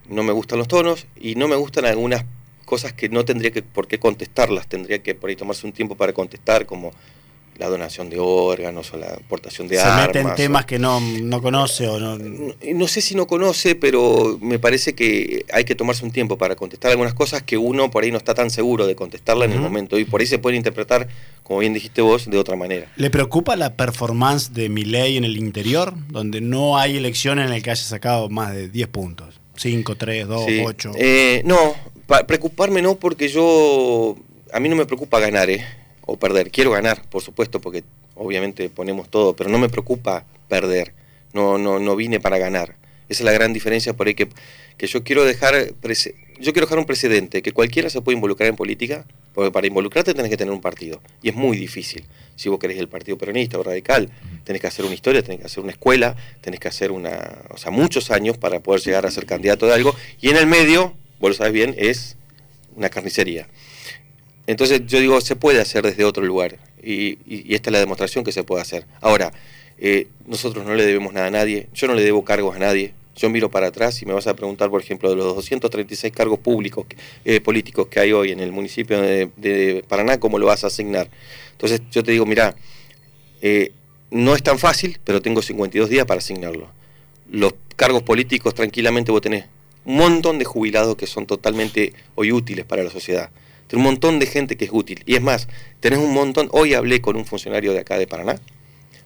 No 0.08 0.22
me 0.22 0.32
gustan 0.32 0.58
los 0.58 0.68
tonos 0.68 1.06
y 1.16 1.34
no 1.34 1.48
me 1.48 1.56
gustan 1.56 1.84
algunas 1.84 2.24
cosas 2.64 2.92
que 2.92 3.08
no 3.08 3.24
tendría 3.24 3.50
que 3.50 3.62
por 3.62 3.86
qué 3.86 3.98
contestarlas, 3.98 4.66
tendría 4.66 5.02
que 5.02 5.14
por 5.14 5.30
ahí 5.30 5.36
tomarse 5.36 5.66
un 5.66 5.72
tiempo 5.72 5.96
para 5.96 6.12
contestar, 6.12 6.66
como 6.66 6.92
la 7.58 7.68
donación 7.68 8.10
de 8.10 8.18
órganos 8.18 8.92
o 8.92 8.96
la 8.96 9.14
aportación 9.14 9.68
de 9.68 9.80
armas. 9.80 10.00
Se 10.00 10.06
mete 10.06 10.20
en 10.20 10.34
temas 10.34 10.66
que 10.66 10.78
no, 10.78 11.00
conoce 11.42 11.88
o 11.88 11.98
no... 11.98 12.18
no... 12.18 12.88
sé 12.88 13.00
si 13.00 13.14
no 13.14 13.26
conoce, 13.26 13.74
pero 13.74 14.38
me 14.40 14.58
parece 14.58 14.94
que 14.94 15.44
hay 15.52 15.64
que 15.64 15.74
tomarse 15.74 16.04
un 16.04 16.10
tiempo 16.10 16.38
para 16.38 16.56
contestar 16.56 16.90
algunas 16.90 17.14
cosas 17.14 17.42
que 17.42 17.56
uno 17.56 17.90
por 17.90 18.04
ahí 18.04 18.10
no 18.10 18.18
está 18.18 18.34
tan 18.34 18.50
seguro 18.50 18.86
de 18.86 18.94
contestarla 18.94 19.44
en 19.44 19.52
el 19.52 19.60
momento 19.60 19.98
y 19.98 20.04
por 20.04 20.20
ahí 20.20 20.26
se 20.26 20.38
puede 20.38 20.56
interpretar, 20.56 21.08
como 21.42 21.60
bien 21.60 21.72
dijiste 21.72 22.02
vos, 22.02 22.28
de 22.30 22.38
otra 22.38 22.56
manera. 22.56 22.90
¿Le 22.96 23.10
preocupa 23.10 23.56
la 23.56 23.74
performance 23.74 24.52
de 24.52 24.68
Milei 24.68 25.16
en 25.16 25.24
el 25.24 25.36
interior, 25.36 25.94
donde 26.08 26.40
no 26.40 26.78
hay 26.78 26.96
elección 26.96 27.38
en 27.38 27.52
el 27.52 27.62
que 27.62 27.70
haya 27.70 27.82
sacado 27.82 28.28
más 28.28 28.54
de 28.54 28.68
10 28.68 28.88
puntos? 28.88 29.40
5, 29.56 29.96
3, 29.96 30.28
2, 30.28 30.46
8. 30.64 30.92
no, 31.44 31.74
preocuparme 32.26 32.82
no, 32.82 32.96
porque 32.96 33.28
yo... 33.28 34.16
A 34.52 34.60
mí 34.60 34.68
no 34.68 34.76
me 34.76 34.86
preocupa 34.86 35.18
ganar, 35.18 35.50
¿eh? 35.50 35.64
O 36.06 36.16
perder. 36.16 36.50
Quiero 36.50 36.70
ganar, 36.70 37.02
por 37.08 37.22
supuesto, 37.22 37.60
porque 37.60 37.84
obviamente 38.14 38.70
ponemos 38.70 39.10
todo, 39.10 39.36
pero 39.36 39.50
no 39.50 39.58
me 39.58 39.68
preocupa 39.68 40.24
perder. 40.48 40.94
No, 41.34 41.58
no, 41.58 41.78
no 41.78 41.96
vine 41.96 42.18
para 42.20 42.38
ganar. 42.38 42.76
Esa 43.08 43.22
es 43.22 43.24
la 43.24 43.32
gran 43.32 43.52
diferencia 43.52 43.92
por 43.92 44.06
ahí 44.06 44.14
que, 44.14 44.28
yo 44.78 45.04
quiero 45.04 45.24
dejar 45.24 45.54
yo 46.38 46.52
quiero 46.52 46.66
dejar 46.66 46.78
un 46.78 46.84
precedente, 46.84 47.40
que 47.40 47.52
cualquiera 47.52 47.88
se 47.88 48.00
puede 48.02 48.16
involucrar 48.16 48.48
en 48.48 48.56
política, 48.56 49.06
porque 49.32 49.50
para 49.50 49.66
involucrarte 49.66 50.12
tenés 50.12 50.30
que 50.30 50.36
tener 50.36 50.52
un 50.52 50.60
partido. 50.60 51.00
Y 51.22 51.30
es 51.30 51.34
muy 51.34 51.56
difícil. 51.56 52.04
Si 52.36 52.48
vos 52.48 52.58
querés 52.58 52.78
el 52.78 52.88
partido 52.88 53.16
peronista 53.16 53.58
o 53.58 53.62
radical, 53.62 54.10
tenés 54.44 54.60
que 54.60 54.66
hacer 54.66 54.84
una 54.84 54.94
historia, 54.94 55.22
tenés 55.22 55.40
que 55.40 55.46
hacer 55.46 55.62
una 55.62 55.72
escuela, 55.72 56.14
tenés 56.42 56.60
que 56.60 56.68
hacer 56.68 56.92
una. 56.92 57.42
o 57.50 57.56
sea, 57.56 57.70
muchos 57.70 58.10
años 58.10 58.36
para 58.36 58.60
poder 58.60 58.82
llegar 58.82 59.06
a 59.06 59.10
ser 59.10 59.24
candidato 59.24 59.66
de 59.66 59.74
algo. 59.74 59.94
Y 60.20 60.28
en 60.28 60.36
el 60.36 60.46
medio, 60.46 60.94
vos 61.20 61.30
lo 61.30 61.34
sabes 61.34 61.52
bien, 61.54 61.74
es 61.78 62.16
una 62.74 62.90
carnicería. 62.90 63.48
Entonces 64.46 64.82
yo 64.86 65.00
digo, 65.00 65.20
se 65.20 65.36
puede 65.36 65.60
hacer 65.60 65.84
desde 65.84 66.04
otro 66.04 66.24
lugar 66.24 66.58
y, 66.82 67.18
esta 67.54 67.70
es 67.70 67.72
la 67.72 67.80
demostración 67.80 68.24
que 68.24 68.32
se 68.32 68.44
puede 68.44 68.62
hacer. 68.62 68.86
Ahora, 69.00 69.32
eh, 69.78 70.08
nosotros 70.26 70.64
no 70.64 70.74
le 70.74 70.86
debemos 70.86 71.12
nada 71.12 71.26
a 71.26 71.30
nadie, 71.30 71.68
yo 71.74 71.86
no 71.88 71.94
le 71.94 72.02
debo 72.02 72.24
cargos 72.24 72.54
a 72.54 72.58
nadie. 72.58 72.94
Yo 73.16 73.30
miro 73.30 73.50
para 73.50 73.68
atrás 73.68 74.02
y 74.02 74.06
me 74.06 74.12
vas 74.12 74.26
a 74.26 74.36
preguntar, 74.36 74.68
por 74.68 74.82
ejemplo, 74.82 75.08
de 75.08 75.16
los 75.16 75.34
236 75.36 76.12
cargos 76.12 76.38
públicos 76.38 76.84
eh, 77.24 77.40
políticos 77.40 77.86
que 77.86 77.98
hay 77.98 78.12
hoy 78.12 78.30
en 78.30 78.40
el 78.40 78.52
municipio 78.52 79.00
de, 79.00 79.82
Paraná, 79.88 80.20
¿cómo 80.20 80.38
lo 80.38 80.44
vas 80.44 80.64
a 80.64 80.66
asignar? 80.66 81.08
Entonces 81.52 81.80
yo 81.90 82.02
te 82.02 82.12
digo, 82.12 82.26
mira, 82.26 82.54
eh, 83.40 83.72
no 84.10 84.36
es 84.36 84.42
tan 84.42 84.58
fácil, 84.58 84.98
pero 85.02 85.22
tengo 85.22 85.40
52 85.40 85.88
días 85.88 86.04
para 86.04 86.18
asignarlo. 86.18 86.68
Los 87.30 87.54
cargos 87.74 88.02
políticos, 88.02 88.54
tranquilamente 88.54 89.10
vos 89.10 89.22
tenés 89.22 89.46
un 89.86 89.96
montón 89.96 90.38
de 90.38 90.44
jubilados 90.44 90.94
que 90.96 91.06
son 91.06 91.24
totalmente 91.24 91.94
hoy 92.16 92.32
útiles 92.32 92.66
para 92.66 92.82
la 92.82 92.90
sociedad 92.90 93.30
un 93.72 93.82
montón 93.82 94.18
de 94.18 94.26
gente 94.26 94.56
que 94.56 94.66
es 94.66 94.70
útil. 94.72 95.02
Y 95.06 95.16
es 95.16 95.22
más, 95.22 95.48
tenés 95.80 95.98
un 95.98 96.12
montón, 96.12 96.48
hoy 96.52 96.74
hablé 96.74 97.00
con 97.00 97.16
un 97.16 97.24
funcionario 97.24 97.72
de 97.72 97.80
acá 97.80 97.98
de 97.98 98.06
Paraná, 98.06 98.38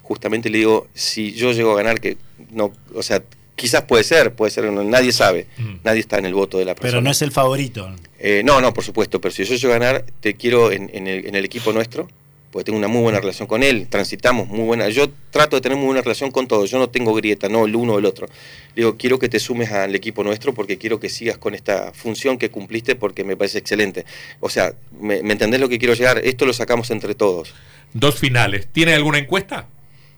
justamente 0.02 0.50
le 0.50 0.58
digo, 0.58 0.88
si 0.92 1.32
yo 1.32 1.52
llego 1.52 1.72
a 1.72 1.76
ganar, 1.76 2.00
que 2.00 2.18
no, 2.50 2.72
o 2.94 3.02
sea, 3.02 3.22
quizás 3.56 3.82
puede 3.82 4.04
ser, 4.04 4.34
puede 4.34 4.50
ser, 4.50 4.70
nadie 4.70 5.12
sabe, 5.12 5.46
mm. 5.56 5.74
nadie 5.84 6.00
está 6.00 6.18
en 6.18 6.26
el 6.26 6.34
voto 6.34 6.58
de 6.58 6.64
la 6.64 6.74
persona. 6.74 6.90
Pero 6.90 7.02
no 7.02 7.10
es 7.10 7.22
el 7.22 7.30
favorito. 7.30 7.94
Eh, 8.18 8.42
no, 8.44 8.60
no, 8.60 8.74
por 8.74 8.84
supuesto, 8.84 9.20
pero 9.20 9.32
si 9.32 9.44
yo 9.44 9.54
llego 9.54 9.74
a 9.74 9.78
ganar, 9.78 10.04
te 10.20 10.34
quiero 10.34 10.72
en, 10.72 10.90
el, 11.06 11.26
en 11.26 11.34
el 11.34 11.44
equipo 11.44 11.72
nuestro, 11.72 12.08
porque 12.50 12.64
tengo 12.64 12.78
una 12.78 12.88
muy 12.88 13.02
buena 13.02 13.20
relación 13.20 13.46
con 13.46 13.62
él, 13.62 13.86
transitamos 13.88 14.48
muy 14.48 14.64
buena. 14.64 14.88
Yo 14.88 15.10
trato 15.30 15.56
de 15.56 15.62
tener 15.62 15.78
muy 15.78 15.86
buena 15.86 16.02
relación 16.02 16.30
con 16.30 16.48
todos, 16.48 16.70
yo 16.70 16.78
no 16.78 16.90
tengo 16.90 17.14
grieta, 17.14 17.48
no 17.48 17.64
el 17.64 17.76
uno 17.76 17.94
o 17.94 17.98
el 17.98 18.06
otro. 18.06 18.28
Digo, 18.74 18.96
quiero 18.96 19.18
que 19.18 19.28
te 19.28 19.38
sumes 19.38 19.70
al 19.70 19.94
equipo 19.94 20.24
nuestro 20.24 20.52
porque 20.52 20.76
quiero 20.76 20.98
que 20.98 21.08
sigas 21.08 21.38
con 21.38 21.54
esta 21.54 21.92
función 21.92 22.38
que 22.38 22.50
cumpliste 22.50 22.96
porque 22.96 23.22
me 23.22 23.36
parece 23.36 23.58
excelente. 23.58 24.04
O 24.40 24.48
sea, 24.48 24.74
¿me, 25.00 25.18
entendés 25.18 25.60
lo 25.60 25.68
que 25.68 25.78
quiero 25.78 25.94
llegar? 25.94 26.20
Esto 26.24 26.44
lo 26.44 26.52
sacamos 26.52 26.90
entre 26.90 27.14
todos. 27.14 27.54
Dos 27.92 28.18
finales. 28.18 28.66
¿Tiene 28.72 28.94
alguna 28.94 29.18
encuesta? 29.18 29.66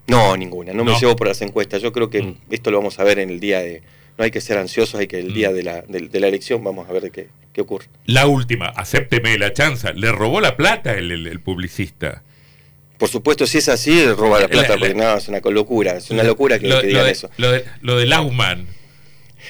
No, 0.07 0.37
ninguna. 0.37 0.73
No, 0.73 0.85
me 0.85 0.99
llevo 0.99 1.16
por 1.16 1.29
las 1.29 1.42
encuestas. 1.42 1.83
Yo 1.83 1.92
creo 1.92 2.09
que 2.09 2.23
mm. 2.23 2.37
esto 2.51 2.71
lo 2.71 2.79
vamos 2.79 2.99
a 2.99 3.05
ver 3.05 3.18
en 3.18 3.31
el 3.31 3.40
día 3.40 3.61
de... 3.61 3.83
No 4.18 4.25
hay 4.25 4.31
que 4.31 4.40
ser 4.40 4.59
ansiosos, 4.59 5.01
hay 5.01 5.07
que 5.07 5.18
el 5.18 5.35
día 5.35 5.51
mm. 5.51 5.55
de 5.55 5.62
la, 5.62 5.83
de, 5.83 6.20
la 6.20 6.29
elección 6.29 6.62
vamos 6.62 6.88
a 6.88 6.92
ver 6.92 7.03
de 7.03 7.11
qué, 7.11 7.29
qué 7.53 7.61
ocurre. 7.61 7.87
La 8.07 8.27
última, 8.27 8.66
acépteme 8.66 9.38
la 9.38 9.53
chanza. 9.53 9.92
¿Le 9.92 10.12
robó 10.12 10.40
la 10.40 10.57
plata 10.57 10.92
el 10.94 11.40
publicista? 11.40 12.22
Por 13.03 13.09
supuesto, 13.09 13.48
si 13.48 13.59
es 13.59 13.68
así, 13.68 14.07
roba 14.12 14.38
la 14.38 14.46
plata, 14.46 14.77
porque 14.79 14.94
no, 14.94 15.16
es 15.16 15.27
una 15.27 15.40
locura, 15.40 15.96
es 15.96 16.09
una 16.12 16.22
locura 16.22 16.61
que, 16.61 16.68
digan 16.87 17.09
eso. 17.09 17.29
Lo 17.37 17.51
de, 17.51 17.64
lo 17.81 17.96
de 17.96 18.07
Lauman. 18.07 18.68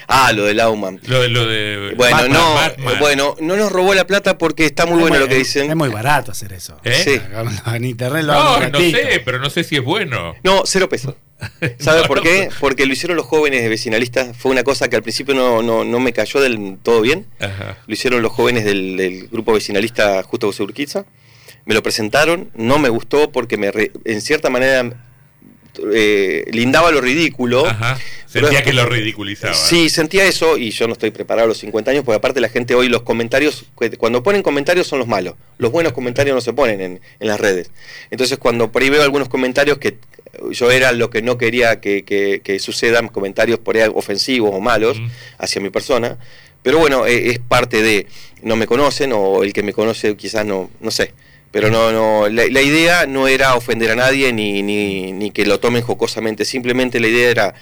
Ah, 0.08 0.32
lo 0.32 0.44
de 0.44 0.54
Lauman. 0.54 1.00
Lo 1.06 1.22
de, 1.22 1.28
lo 1.28 1.46
de 1.46 1.94
bueno, 1.96 2.28
no, 2.28 2.56
bueno, 2.98 3.36
no 3.40 3.56
nos 3.56 3.72
robó 3.72 3.94
la 3.94 4.06
plata 4.06 4.38
porque 4.38 4.66
está 4.66 4.86
muy 4.86 5.00
bueno 5.00 5.18
lo 5.18 5.28
que 5.28 5.36
dicen. 5.36 5.70
Es 5.70 5.76
muy 5.76 5.88
barato 5.88 6.32
hacer 6.32 6.52
eso. 6.52 6.78
¿Eh? 6.84 7.02
Sí. 7.04 7.20
En 7.66 7.84
internet 7.84 8.24
lo 8.24 8.32
No, 8.32 8.60
no 8.68 8.78
sé, 8.78 9.22
pero 9.24 9.38
no 9.38 9.50
sé 9.50 9.64
si 9.64 9.76
es 9.76 9.84
bueno. 9.84 10.34
No, 10.42 10.62
cero 10.64 10.88
pesos. 10.88 11.14
¿Sabes 11.78 12.06
por 12.06 12.22
qué? 12.22 12.48
Porque 12.60 12.86
lo 12.86 12.92
hicieron 12.92 13.16
los 13.16 13.26
jóvenes 13.26 13.68
vecinalistas. 13.68 14.36
Fue 14.36 14.50
una 14.50 14.62
cosa 14.62 14.88
que 14.88 14.96
al 14.96 15.02
principio 15.02 15.34
no, 15.34 15.62
no, 15.62 15.84
no 15.84 16.00
me 16.00 16.12
cayó 16.12 16.40
del 16.40 16.78
todo 16.82 17.00
bien. 17.00 17.26
Lo 17.86 17.92
hicieron 17.92 18.22
los 18.22 18.32
jóvenes 18.32 18.64
del, 18.64 18.96
del 18.96 19.28
grupo 19.28 19.52
vecinalista 19.52 20.22
Justo 20.22 20.48
José 20.48 20.62
Urquiza 20.62 21.04
me 21.64 21.74
lo 21.74 21.82
presentaron, 21.82 22.50
no 22.54 22.78
me 22.78 22.88
gustó 22.88 23.30
porque 23.30 23.56
me 23.56 23.70
en 24.04 24.20
cierta 24.20 24.50
manera 24.50 25.11
eh, 25.92 26.44
lindaba 26.50 26.90
lo 26.90 27.00
ridículo. 27.00 27.64
Sentía 28.26 28.62
que 28.62 28.72
lo 28.72 28.86
ridiculizaba. 28.86 29.52
Sí, 29.52 29.90
sentía 29.90 30.24
eso 30.24 30.56
y 30.56 30.70
yo 30.70 30.86
no 30.86 30.94
estoy 30.94 31.10
preparado 31.10 31.44
a 31.44 31.48
los 31.48 31.58
50 31.58 31.90
años 31.90 32.04
porque 32.04 32.16
aparte 32.16 32.40
la 32.40 32.48
gente 32.48 32.74
hoy 32.74 32.88
los 32.88 33.02
comentarios, 33.02 33.66
cuando 33.98 34.22
ponen 34.22 34.42
comentarios 34.42 34.86
son 34.86 35.00
los 35.00 35.08
malos, 35.08 35.34
los 35.58 35.70
buenos 35.70 35.92
comentarios 35.92 36.34
no 36.34 36.40
se 36.40 36.54
ponen 36.54 36.80
en, 36.80 37.00
las 37.20 37.38
redes. 37.38 37.70
Entonces 38.10 38.38
cuando 38.38 38.72
por 38.72 38.82
ahí 38.82 38.88
veo 38.88 39.02
algunos 39.02 39.28
comentarios 39.28 39.76
que 39.76 39.98
yo 40.50 40.70
era 40.70 40.92
lo 40.92 41.10
que 41.10 41.20
no 41.20 41.36
quería 41.36 41.80
que, 41.80 42.56
sucedan, 42.58 43.08
comentarios 43.08 43.58
por 43.58 43.76
ahí 43.76 43.90
ofensivos 43.92 44.50
o 44.54 44.60
malos 44.60 44.98
hacia 45.36 45.60
mi 45.60 45.68
persona, 45.68 46.16
pero 46.62 46.78
bueno, 46.78 47.06
eh, 47.06 47.30
es 47.30 47.38
parte 47.38 47.82
de, 47.82 48.06
no 48.40 48.56
me 48.56 48.66
conocen 48.66 49.12
o 49.12 49.42
el 49.42 49.52
que 49.52 49.62
me 49.62 49.74
conoce 49.74 50.16
quizás 50.16 50.46
no, 50.46 50.70
no 50.80 50.90
sé. 50.90 51.12
Pero 51.52 51.70
no, 51.70 51.92
no, 51.92 52.28
la, 52.28 52.62
idea 52.62 53.06
no 53.06 53.28
era 53.28 53.54
ofender 53.54 53.90
a 53.90 53.94
nadie 53.94 54.32
ni, 54.32 54.62
ni, 54.62 55.12
ni, 55.12 55.30
que 55.30 55.44
lo 55.44 55.60
tomen 55.60 55.82
jocosamente, 55.82 56.46
simplemente 56.46 56.98
la 56.98 57.08
idea 57.08 57.30
era 57.30 57.54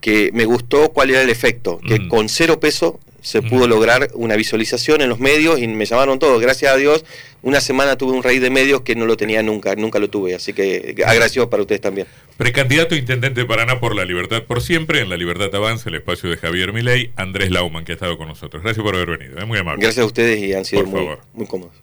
que 0.00 0.30
me 0.32 0.44
gustó 0.44 0.90
cuál 0.90 1.10
era 1.10 1.22
el 1.22 1.28
efecto, 1.28 1.80
que 1.86 1.98
mm. 1.98 2.08
con 2.08 2.28
cero 2.28 2.60
peso 2.60 3.00
se 3.20 3.40
pudo 3.40 3.68
lograr 3.68 4.10
una 4.14 4.34
visualización 4.34 5.00
en 5.00 5.08
los 5.08 5.20
medios 5.20 5.60
y 5.60 5.68
me 5.68 5.86
llamaron 5.86 6.18
todos, 6.18 6.40
gracias 6.40 6.72
a 6.72 6.76
Dios, 6.76 7.04
una 7.42 7.60
semana 7.60 7.96
tuve 7.96 8.12
un 8.12 8.22
rey 8.22 8.40
de 8.40 8.50
medios 8.50 8.82
que 8.82 8.96
no 8.96 9.06
lo 9.06 9.16
tenía 9.16 9.42
nunca, 9.42 9.76
nunca 9.76 10.00
lo 10.00 10.10
tuve, 10.10 10.34
así 10.34 10.52
que 10.52 10.96
agradecido 11.06 11.48
para 11.48 11.62
ustedes 11.62 11.80
también. 11.80 12.06
Precandidato 12.36 12.96
intendente 12.96 13.40
de 13.40 13.46
Paraná 13.46 13.78
por 13.78 13.94
la 13.94 14.04
Libertad 14.04 14.42
por 14.42 14.60
siempre, 14.60 15.00
en 15.00 15.08
la 15.08 15.16
Libertad 15.16 15.54
Avanza, 15.54 15.88
el 15.88 15.96
espacio 15.96 16.30
de 16.30 16.36
Javier 16.36 16.72
Milei, 16.72 17.12
Andrés 17.14 17.50
Lauman, 17.50 17.84
que 17.84 17.92
ha 17.92 17.94
estado 17.94 18.18
con 18.18 18.26
nosotros. 18.26 18.62
Gracias 18.62 18.84
por 18.84 18.94
haber 18.96 19.18
venido, 19.18 19.38
es 19.38 19.46
muy 19.46 19.58
amable. 19.58 19.82
Gracias 19.82 20.02
a 20.02 20.06
ustedes 20.06 20.40
y 20.40 20.52
han 20.52 20.64
sido 20.64 20.84
muy, 20.84 21.08
muy 21.32 21.46
cómodos. 21.46 21.74